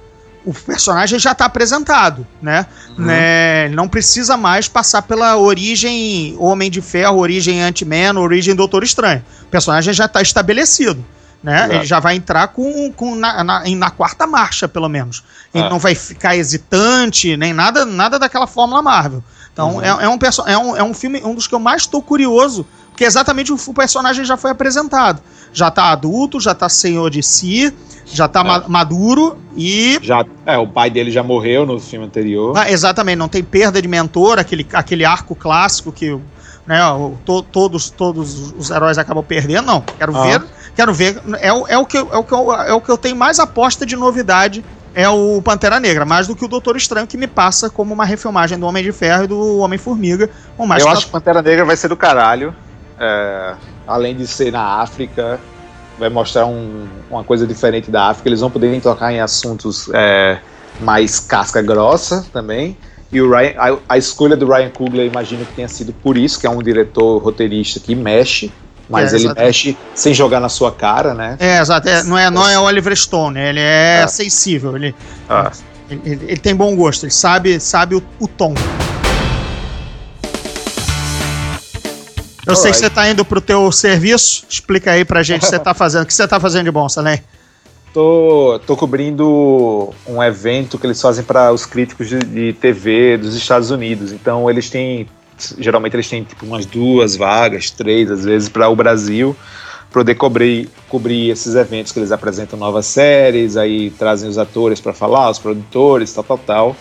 [0.46, 2.66] o personagem já está apresentado, né?
[2.96, 3.04] Uhum.
[3.04, 3.68] né?
[3.70, 9.24] Não precisa mais passar pela origem Homem de Ferro, origem Ant-Man, origem Doutor Estranho.
[9.42, 11.04] O personagem já está estabelecido.
[11.42, 11.68] Né?
[11.70, 15.22] Ele já vai entrar com, com na, na, na quarta marcha, pelo menos.
[15.52, 15.68] Ele é.
[15.68, 19.22] não vai ficar hesitante, nem nada, nada daquela fórmula Marvel.
[19.52, 19.82] Então uhum.
[19.82, 22.66] é, é, um é, um, é um filme, um dos que eu mais estou curioso,
[22.96, 25.20] porque exatamente o, o personagem já foi apresentado.
[25.52, 27.70] Já está adulto, já está senhor de si,
[28.06, 28.44] já tá é.
[28.44, 29.98] ma maduro e.
[30.00, 32.56] Já, é, o pai dele já morreu no filme anterior.
[32.56, 36.18] Ah, exatamente, não tem perda de mentor, aquele, aquele arco clássico que
[36.66, 36.80] né,
[37.26, 39.66] to, todos, todos os heróis acabam perdendo.
[39.66, 40.22] Não, quero ah.
[40.22, 40.42] ver.
[40.74, 41.20] Quero ver.
[41.38, 43.84] É, é, o que, é, o que eu, é o que eu tenho mais aposta
[43.84, 44.64] de novidade.
[44.94, 48.06] É o Pantera Negra, mais do que o Doutor Estranho, que me passa como uma
[48.06, 50.30] refilmagem do Homem de Ferro e do Homem-Formiga.
[50.58, 52.56] Eu acho que Pantera Negra vai ser do caralho.
[52.98, 53.54] É,
[53.86, 55.38] além de ser na África,
[55.98, 58.28] vai mostrar um, uma coisa diferente da África.
[58.28, 60.38] Eles vão poder tocar em assuntos é,
[60.80, 62.76] mais casca grossa também.
[63.12, 66.40] E o Ryan, a, a, escolha do Ryan Coogler, imagino que tenha sido por isso,
[66.40, 68.52] que é um diretor roteirista que mexe,
[68.88, 71.36] mas é, ele mexe sem jogar na sua cara, né?
[71.38, 71.88] É, exato.
[71.88, 74.06] É, não, é, não é Oliver Stone, ele é, é.
[74.08, 74.94] sensível, ele,
[75.28, 75.52] ah.
[75.88, 78.54] ele, ele, ele, tem bom gosto, ele sabe, sabe o, o tom.
[82.46, 84.44] Eu sei que você está indo para o teu serviço.
[84.48, 86.04] Explica aí para gente o que você está fazendo.
[86.04, 87.20] O que você está fazendo de bom, Salem?
[87.92, 93.34] Tô, tô cobrindo um evento que eles fazem para os críticos de, de, TV dos
[93.34, 94.12] Estados Unidos.
[94.12, 95.08] Então eles têm,
[95.58, 99.34] geralmente eles têm tipo umas duas vagas, três às vezes para o Brasil,
[99.90, 104.92] poder cobrir, cobrir esses eventos que eles apresentam novas séries, aí trazem os atores para
[104.92, 106.76] falar, os produtores, tal, tal, tal.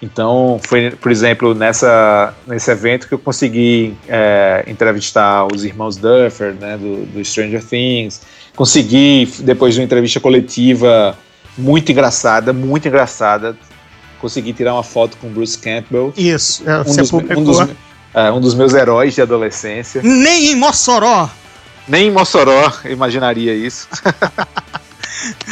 [0.00, 6.52] Então, foi, por exemplo, nessa, nesse evento que eu consegui é, entrevistar os irmãos Duffer,
[6.54, 8.20] né, do, do, Stranger Things.
[8.54, 11.16] Consegui, depois de uma entrevista coletiva
[11.56, 13.56] muito engraçada, muito engraçada,
[14.20, 16.12] consegui tirar uma foto com Bruce Campbell.
[16.16, 17.58] Isso, é, um, dos, um, dos,
[18.12, 20.02] é, um dos meus heróis de adolescência.
[20.04, 21.30] Nem em Mossoró!
[21.88, 23.88] Nem em Mossoró imaginaria isso.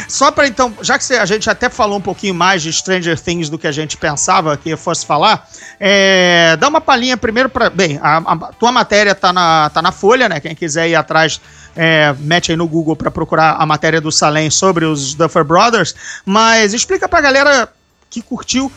[0.07, 3.49] Só para então, já que a gente até falou um pouquinho mais de Stranger Things
[3.49, 5.47] do que a gente pensava que fosse falar,
[5.79, 7.69] é, dá uma palhinha primeiro para.
[7.69, 10.39] Bem, a, a, tua matéria tá na, tá na Folha, né?
[10.39, 11.41] Quem quiser ir atrás,
[11.75, 15.95] é, mete aí no Google para procurar a matéria do Salem sobre os Duffer Brothers.
[16.25, 17.69] Mas explica pra galera
[18.09, 18.71] que curtiu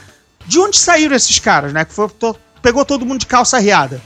[0.47, 1.85] de onde saíram esses caras, né?
[1.85, 2.09] Que foi,
[2.63, 4.01] pegou todo mundo de calça riada.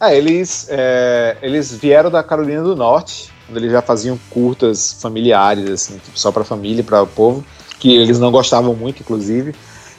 [0.00, 5.68] É, eles, é, eles vieram da Carolina do Norte quando eles já faziam curtas familiares,
[5.70, 7.44] assim, tipo, só para família, para o povo,
[7.78, 9.54] que eles não gostavam muito, inclusive.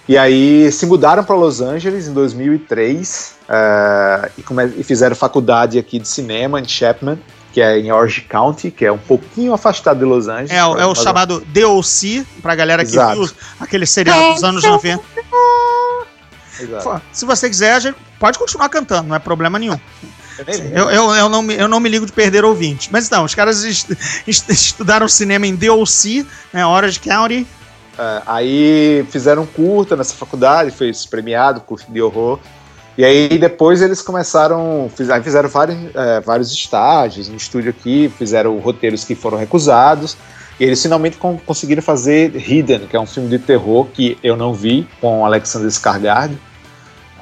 [0.07, 5.79] E aí se mudaram para Los Angeles em 2003 uh, eh, e, e, fizeram faculdade
[5.79, 7.17] aqui de cinema em Chapman,
[7.51, 10.51] que é em Orange County, que é um pouquinho afastado de Los Angeles.
[10.51, 13.25] É, é o chamado DOC, pra galera que Exato.
[13.25, 15.03] viu aquele seriado dos anos 90.
[16.59, 17.01] Exato.
[17.11, 19.79] Se você quiser, a gente pode continuar cantando, não é problema nenhum.
[20.73, 22.89] Eu, eu, eu, não me, eu não me ligo de perder ouvinte.
[22.91, 23.91] Mas então, os caras est
[24.27, 27.47] est estudaram cinema em DOC, né, Orange County.
[27.97, 32.39] É, aí fizeram um curta nessa faculdade, foi premiado, curso de horror.
[32.97, 38.57] E aí depois eles começaram, fizeram, fizeram vários, é, vários estágios no estúdio aqui, fizeram
[38.59, 40.17] roteiros que foram recusados.
[40.57, 44.53] E eles finalmente conseguiram fazer Hidden, que é um filme de terror que eu não
[44.53, 46.37] vi, com Alexander Skarsgård.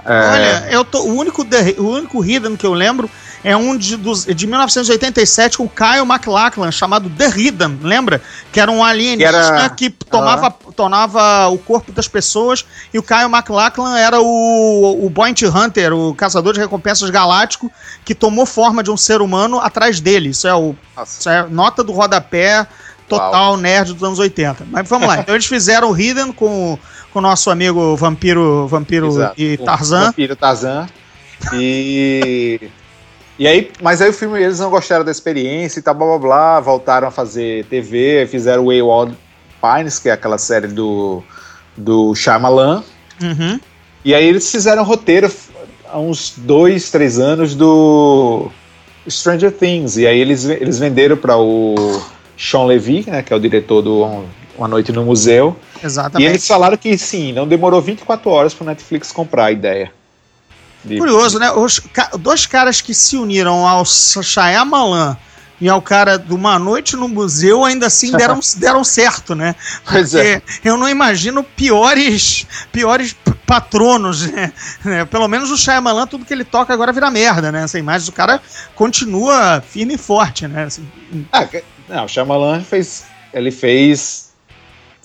[0.05, 0.29] É...
[0.31, 1.45] Olha, eu tô, o, único,
[1.77, 3.09] o único Hidden que eu lembro
[3.43, 8.21] é um de, dos, de 1987 com Kyle MacLachlan, chamado The Hidden, lembra?
[8.51, 13.03] Que era um alienígena Que era- que tomava, tomava o corpo das pessoas e o
[13.03, 17.69] Kyle MacLachlan era o, o Bounty Hunter, o caçador de recompensas galáctico,
[18.05, 20.29] que tomou forma de um ser humano atrás dele.
[20.29, 20.75] Isso é o
[21.05, 22.65] isso é nota do rodapé
[23.09, 24.65] total nerd dos anos 80.
[24.71, 25.17] Mas vamos lá.
[25.23, 26.77] Então eles fizeram o Hidden com
[27.13, 29.39] com o nosso amigo vampiro, vampiro Exato.
[29.39, 30.05] e Tarzan.
[30.07, 30.87] Vampiro Tarzan.
[31.53, 32.59] E.
[33.37, 36.19] E aí, mas aí o filme, eles não gostaram da experiência e tal, blá blá
[36.19, 39.17] blá, voltaram a fazer TV, fizeram Wayward
[39.61, 41.23] Pines, que é aquela série do,
[41.75, 42.83] do Shyamalan,
[43.21, 43.59] Uhum.
[44.05, 45.31] e aí eles fizeram roteiro
[45.89, 48.49] há uns dois, três anos do
[49.09, 52.01] Stranger Things, e aí eles, eles venderam para o
[52.37, 54.23] Sean Levy, né, que é o diretor do
[54.57, 56.29] Uma Noite no Museu, e Exatamente.
[56.29, 59.91] eles falaram que sim, não demorou 24 horas para Netflix comprar a ideia.
[60.83, 61.51] De- Curioso, né?
[61.51, 65.15] Os ca- dois caras que se uniram ao Shyamalan
[65.61, 69.55] e ao cara de Uma Noite no Museu ainda assim deram, deram certo, né?
[69.89, 70.41] Pois é.
[70.63, 73.15] Eu não imagino piores, piores
[73.47, 74.51] patronos, né?
[74.85, 77.63] É, Pelo menos o Shyamalan, tudo que ele toca agora vira merda, né?
[77.63, 78.41] Assim, mas o cara
[78.75, 80.65] continua firme e forte, né?
[80.65, 80.85] Assim,
[81.31, 81.47] Ah,
[81.87, 84.32] não, o Shyamalan fez, ele fez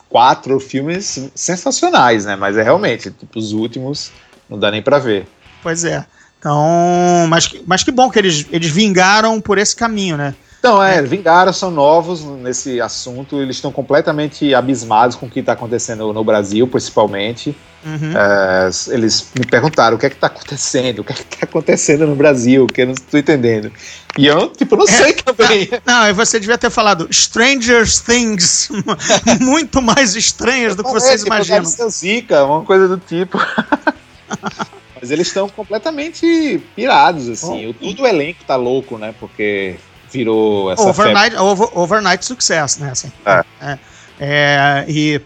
[0.08, 2.36] quatro filmes sensacionais, né?
[2.36, 4.10] Mas é realmente, tipo, os últimos
[4.48, 5.26] não dá nem pra ver.
[5.62, 6.06] pois é.
[6.38, 10.34] Então, mas, mas que bom que eles, eles vingaram por esse caminho, né?
[10.58, 15.52] Então, é, Vingaram são novos nesse assunto, eles estão completamente abismados com o que está
[15.52, 17.56] acontecendo no Brasil, principalmente.
[17.84, 18.12] Uhum.
[18.16, 21.38] É, eles me perguntaram o que é que tá acontecendo, o que é que tá
[21.42, 23.70] acontecendo no Brasil, que eu não estou entendendo.
[24.18, 25.68] E eu, tipo, não sei também.
[25.86, 28.68] Não, e você devia ter falado Stranger Things,
[29.40, 31.88] muito mais estranhas do que vocês É, tipo, imaginam.
[31.88, 33.38] Zika, uma coisa do tipo.
[35.00, 37.68] Mas eles estão completamente pirados, assim.
[37.68, 39.14] O, todo o elenco tá louco, né?
[39.20, 39.76] Porque
[40.10, 40.82] virou essa.
[40.82, 42.90] Overnight, over- overnight success, né?
[42.90, 43.12] Assim.
[43.24, 43.44] É.
[43.60, 43.78] É.
[44.20, 45.20] É, e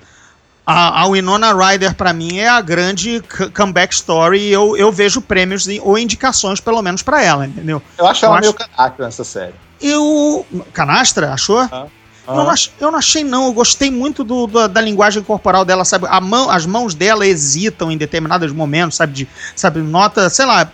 [0.67, 3.23] a, a Winona Ryder, pra mim, é a grande
[3.55, 4.39] comeback story.
[4.41, 7.83] E eu, eu vejo prêmios e- ou indicações, pelo menos, pra ela, entendeu?
[7.99, 9.55] Eu acho eu ela acho- meio canário nessa série.
[9.81, 10.47] Eu.
[10.73, 11.59] Canastra, achou?
[11.61, 11.87] Ah.
[12.29, 13.47] Eu, não ach- eu não achei, não.
[13.47, 16.07] Eu gostei muito do, da, da linguagem corporal dela, sabe?
[16.09, 19.13] A mão, as mãos dela hesitam em determinados momentos, sabe?
[19.13, 20.71] De, sabe, nota, sei lá.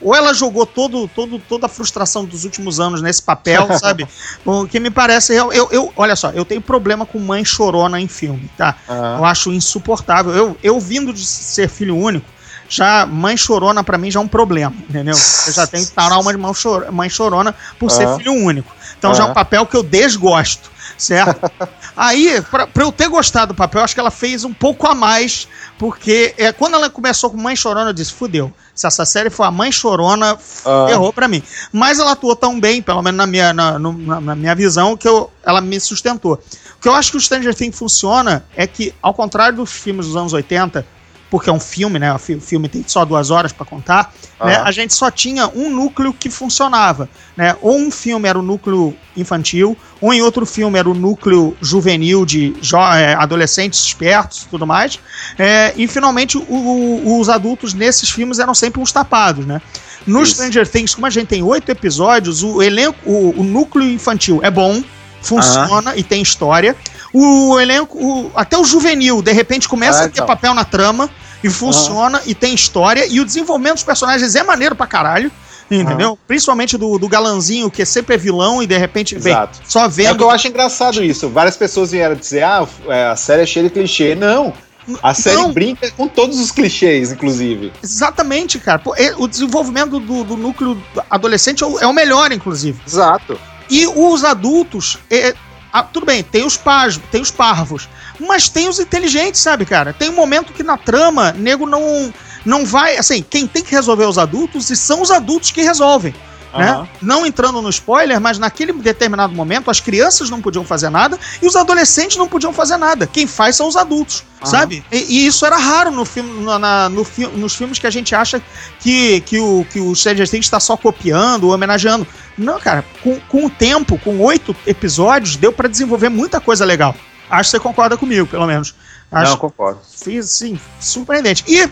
[0.00, 4.06] Ou, ela jogou todo, todo, toda a frustração dos últimos anos nesse papel, sabe?
[4.44, 5.34] O que me parece.
[5.34, 8.76] Eu, eu, eu- olha só, eu tenho problema com mãe chorona em filme, tá?
[8.88, 9.18] Aham.
[9.18, 10.32] Eu acho insuportável.
[10.34, 12.32] Eu, eu vindo de ser filho único,
[12.68, 15.14] já mãe chorona pra mim já é um problema, entendeu?
[15.46, 18.18] Eu já tenho trauma de mãe chor- mãe chorona por ser Aham.
[18.18, 18.74] filho único.
[18.98, 21.50] Então já é um papel que eu desgosto, certo?
[21.96, 24.94] Aí, pra, pra eu ter gostado do papel, acho que ela fez um pouco a
[24.94, 28.52] mais, porque é, quando ela começou com Mãe Chorona, eu disse, fudeu.
[28.74, 30.86] Se essa série for a Mãe Chorona, Ah.
[30.90, 31.42] errou pra mim.
[31.72, 35.08] Mas ela atuou tão bem, pelo menos na minha, na, na- na minha visão, que
[35.08, 36.34] eu, ela me sustentou.
[36.76, 40.06] O que eu acho que o Stranger Things funciona é que, ao contrário dos filmes
[40.06, 40.86] dos anos 80,
[41.30, 42.12] porque é um filme, né?
[42.14, 44.56] O fi- filme tem só duas horas pra contar, né?
[44.56, 44.64] Aham.
[44.66, 47.54] A gente só tinha um núcleo que funcionava, né?
[47.60, 52.24] Ou um filme era o núcleo infantil, ou em outro filme era o núcleo juvenil
[52.24, 54.98] de jo- é, adolescentes espertos e tudo mais.
[55.38, 59.60] É, e finalmente o- o- os adultos nesses filmes eram sempre uns tapados, né?
[60.06, 60.32] No Isso.
[60.34, 64.50] Stranger Things, como a gente tem oito episódios, o elenco, o, o núcleo infantil é
[64.50, 64.82] bom,
[65.20, 66.74] funciona e tem história.
[67.12, 70.26] O elenco, o- até o juvenil, de repente começa Ah, a ter então.
[70.26, 71.08] papel na trama
[71.42, 73.06] e funciona e tem história.
[73.06, 75.30] E o desenvolvimento dos personagens é maneiro pra caralho.
[75.70, 76.18] Entendeu?
[76.26, 79.58] Principalmente do, do galanzinho, que sempre é vilão e de repente vem Exato.
[79.68, 80.16] só É o vendo.
[80.16, 81.28] que eu acho engraçado isso.
[81.28, 84.14] Várias pessoas vieram dizer, ah, é, a série é cheia de clichê.
[84.14, 84.54] Não.
[85.02, 85.52] A série Não.
[85.52, 87.70] brinca com todos os clichês, inclusive.
[87.82, 88.80] Exatamente, cara.
[88.96, 92.80] É- o desenvolvimento do, do núcleo adolescente é o, é melhor, inclusive.
[92.86, 93.38] Exato.
[93.68, 95.34] E os adultos, é,
[95.72, 97.88] ah, tudo bem, tem os pais, tem os parvos,
[98.18, 99.92] mas tem os inteligentes, sabe, cara?
[99.92, 102.12] Tem um momento que na trama, nego não
[102.44, 106.14] não vai, assim, quem tem que resolver os adultos e são os adultos que resolvem.
[106.56, 106.70] Né?
[106.70, 106.88] Aham.
[107.02, 111.46] Não entrando no spoiler, mas naquele determinado momento as crianças não podiam fazer nada e
[111.46, 113.06] os adolescentes não podiam fazer nada.
[113.06, 114.50] Quem faz são os adultos, Aham.
[114.50, 114.82] sabe?
[114.90, 117.90] E, e isso era raro no filme, na- na- no fi- nos filmes que a
[117.90, 118.40] gente acha
[118.80, 122.06] que, que o, que o Stranger Things está só copiando ou homenageando.
[122.36, 126.94] Não, cara, com, com o tempo, com oito episódios, deu pra desenvolver muita coisa legal.
[127.28, 128.74] Acho que você concorda comigo, pelo menos.
[129.12, 129.80] Acho Não, concordo.
[130.02, 131.44] Fiz, sim, surpreendente.
[131.46, 131.68] E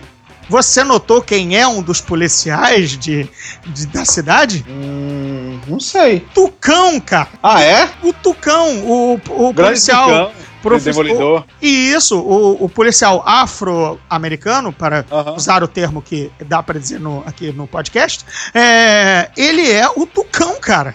[0.49, 3.28] você notou quem é um dos policiais de,
[3.66, 4.64] de- da cidade?
[4.68, 6.20] Hum, não sei.
[6.34, 7.28] Tucão, cara.
[7.42, 7.88] Ah, é?
[8.03, 10.32] O Tucão, o, o Grande policial, Tucão.
[10.62, 11.05] professor.
[11.05, 11.44] Demolidor.
[11.61, 15.34] E isso, o, o policial afro-americano, para Aham.
[15.34, 18.24] usar o termo que dá pra dizer no- aqui no podcast,
[18.55, 20.94] é, ele é o Tucão, cara.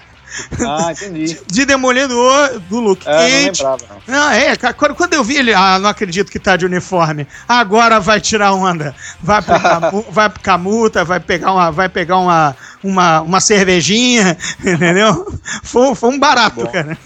[0.59, 1.39] Ah, entendi.
[1.47, 3.45] De demolidor do Luke É, não Cage.
[3.63, 4.15] lembrava, não.
[4.15, 7.27] Não, é, cara, quando, quando eu vi ele, ah, não acredito que tá de uniforme.
[7.47, 8.95] Agora vai tirar onda.
[9.21, 9.41] Vai
[9.91, 15.38] mu- vai aplicar multa, vai pegar uma, vai pegar uma, uma, uma cervejinha, entendeu?
[15.63, 16.97] Foi, foi um barato, cara.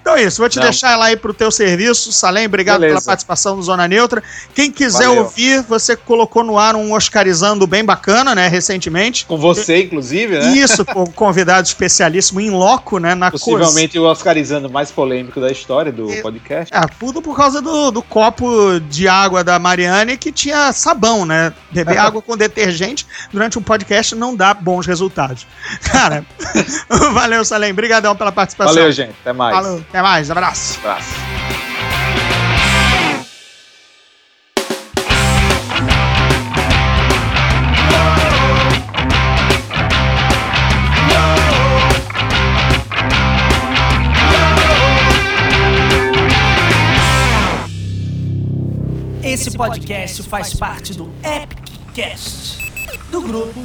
[0.00, 0.64] Então é isso, vou te Não.
[0.64, 2.12] deixar ela aí pro teu serviço.
[2.12, 3.00] Salem, obrigado Beleza.
[3.00, 4.22] pela participação no Zona Neutra.
[4.54, 5.22] Quem quiser Valeu.
[5.24, 9.24] ouvir, você colocou no ar um Oscarizando bem bacana, né, recentemente.
[9.26, 10.56] Com você, inclusive, né?
[10.56, 13.30] Isso, com um convidado especialíssimo em loco, né, na.
[13.30, 16.74] Possivelmente o Oscarizando mais polêmico da história do E- podcast.
[16.74, 21.52] É, tudo por causa do, do copo de água da Mariane que tinha sabão, né?
[21.70, 25.46] Beber água com detergente durante um podcast não dá bons resultados.
[25.90, 26.24] Cara,
[27.12, 27.70] valeu, Salem.
[27.72, 28.74] Obrigadão pela participação.
[28.74, 29.14] Valeu, gente.
[29.20, 29.54] Até mais.
[29.54, 30.78] Falou, até mais, abraço.
[30.78, 31.14] Abraço.
[49.22, 52.58] Esse podcast faz parte do Epic Cast
[53.10, 53.60] do grupo